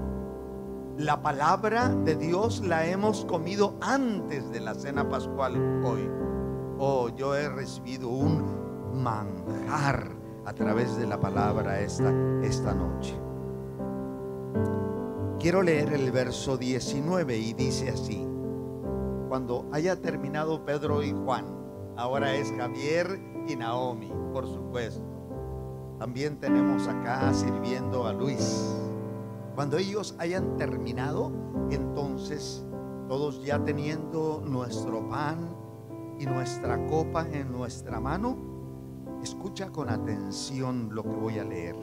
La 0.99 1.21
palabra 1.21 1.87
de 1.87 2.17
Dios 2.17 2.59
la 2.59 2.85
hemos 2.85 3.23
comido 3.23 3.75
antes 3.79 4.51
de 4.51 4.59
la 4.59 4.73
cena 4.73 5.07
pascual 5.07 5.81
hoy. 5.81 6.11
Oh, 6.77 7.07
yo 7.07 7.37
he 7.37 7.47
recibido 7.47 8.09
un 8.09 9.01
manjar 9.01 10.09
a 10.45 10.51
través 10.51 10.97
de 10.97 11.07
la 11.07 11.17
palabra 11.17 11.79
esta, 11.79 12.13
esta 12.43 12.73
noche. 12.73 13.17
Quiero 15.39 15.63
leer 15.63 15.93
el 15.93 16.11
verso 16.11 16.57
19 16.57 17.37
y 17.37 17.53
dice 17.53 17.91
así 17.91 18.27
cuando 19.29 19.69
haya 19.71 20.01
terminado 20.01 20.65
Pedro 20.65 21.01
y 21.01 21.13
Juan, 21.13 21.45
ahora 21.95 22.35
es 22.35 22.51
Javier 22.51 23.21
y 23.47 23.55
Naomi, 23.55 24.11
por 24.33 24.45
supuesto. 24.47 25.05
También 25.97 26.41
tenemos 26.41 26.89
acá 26.89 27.33
sirviendo 27.33 28.05
a 28.05 28.11
Luis. 28.11 28.88
Cuando 29.59 29.77
ellos 29.77 30.15
hayan 30.19 30.55
terminado, 30.55 31.33
entonces 31.69 32.65
todos 33.09 33.43
ya 33.43 33.61
teniendo 33.61 34.41
nuestro 34.45 35.09
pan 35.09 35.53
y 36.17 36.25
nuestra 36.25 36.87
copa 36.87 37.27
en 37.29 37.51
nuestra 37.51 37.99
mano, 37.99 38.37
escucha 39.21 39.69
con 39.69 39.89
atención 39.89 40.95
lo 40.95 41.03
que 41.03 41.09
voy 41.09 41.39
a 41.39 41.43
leer. 41.43 41.75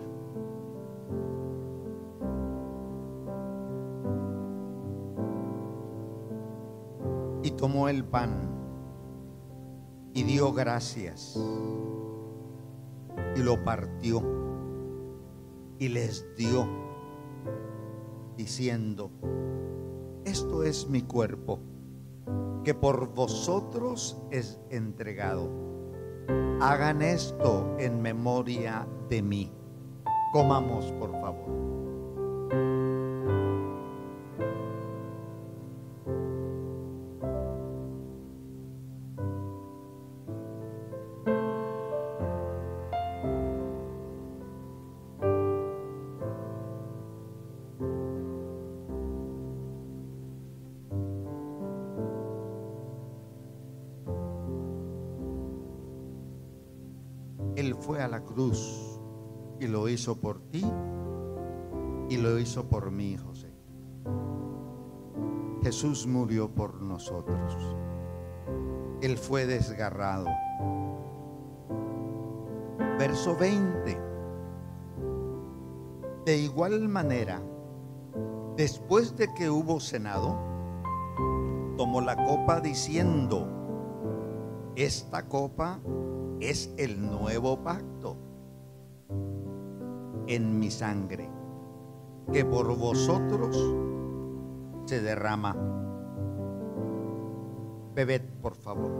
tomó 7.59 7.89
el 7.89 8.05
pan 8.05 8.31
y 10.15 10.23
dio 10.23 10.53
gracias 10.53 11.39
y 13.35 13.43
lo 13.43 13.63
partió 13.65 14.23
y 15.79 15.89
les 15.89 16.27
dio 16.37 16.86
diciendo, 18.37 19.11
esto 20.25 20.63
es 20.63 20.89
mi 20.89 21.03
cuerpo 21.03 21.61
que 22.65 22.75
por 22.75 23.15
vosotros 23.15 24.21
es 24.31 24.61
entregado. 24.71 25.49
Hagan 26.61 27.01
esto 27.03 27.77
en 27.79 28.03
memoria 28.03 28.89
de 29.09 29.23
mí. 29.23 29.53
Comamos, 30.33 30.91
por 30.93 31.13
favor. 31.13 31.76
Fue 57.87 58.03
a 58.03 58.09
la 58.09 58.21
cruz 58.25 58.99
y 59.61 59.69
lo 59.69 59.89
hizo 59.89 60.21
por 60.21 60.41
ti 60.51 60.65
y 62.09 62.17
lo 62.17 62.37
hizo 62.41 62.69
por 62.69 62.91
mí, 62.91 63.17
José. 63.17 63.55
Jesús 65.63 66.05
murió 66.05 66.53
por 66.53 66.83
nosotros. 66.83 67.77
Él 69.03 69.17
fue 69.17 69.47
desgarrado. 69.47 70.27
Verso 72.99 73.37
20. 73.37 74.01
De 76.25 76.39
igual 76.39 76.89
manera, 76.89 77.41
después 78.57 79.17
de 79.17 79.33
que 79.35 79.49
hubo 79.49 79.79
cenado, 79.79 80.37
tomó 81.77 82.01
la 82.01 82.17
copa 82.17 82.61
diciendo, 82.61 83.47
esta 84.75 85.29
copa 85.29 85.81
es 86.41 86.73
el 86.77 87.01
nuevo 87.01 87.63
pacto 87.63 88.17
en 90.27 90.59
mi 90.59 90.71
sangre, 90.71 91.29
que 92.33 92.45
por 92.45 92.77
vosotros 92.77 93.57
se 94.87 95.01
derrama. 95.01 95.57
Bebed, 97.95 98.23
por 98.43 98.55
favor. 98.55 98.91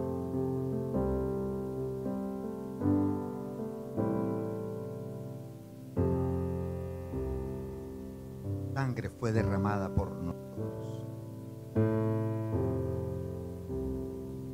Sangre 8.75 9.11
fue 9.11 9.33
derramada 9.33 9.95
por 9.95 10.11
nosotros. 10.13 11.07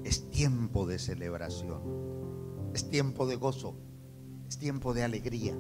Es 0.05 0.29
tiempo 0.31 0.87
de 0.87 0.99
celebración. 0.99 2.22
Es 2.75 2.89
tiempo 2.89 3.27
de 3.27 3.37
gozo. 3.37 3.75
Es 4.49 4.59
tiempo 4.59 4.95
de 4.95 5.05
alegría. 5.05 5.55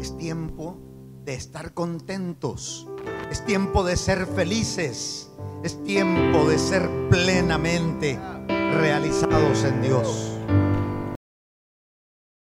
Es 0.00 0.16
tiempo 0.16 0.78
de 1.24 1.34
estar 1.34 1.72
contentos. 1.72 2.88
Es 3.30 3.44
tiempo 3.44 3.84
de 3.84 3.96
ser 3.96 4.26
felices. 4.26 5.30
Es 5.62 5.82
tiempo 5.84 6.48
de 6.48 6.58
ser 6.58 6.88
plenamente 7.10 8.18
realizados 8.48 9.64
en 9.64 9.82
Dios. 9.82 10.36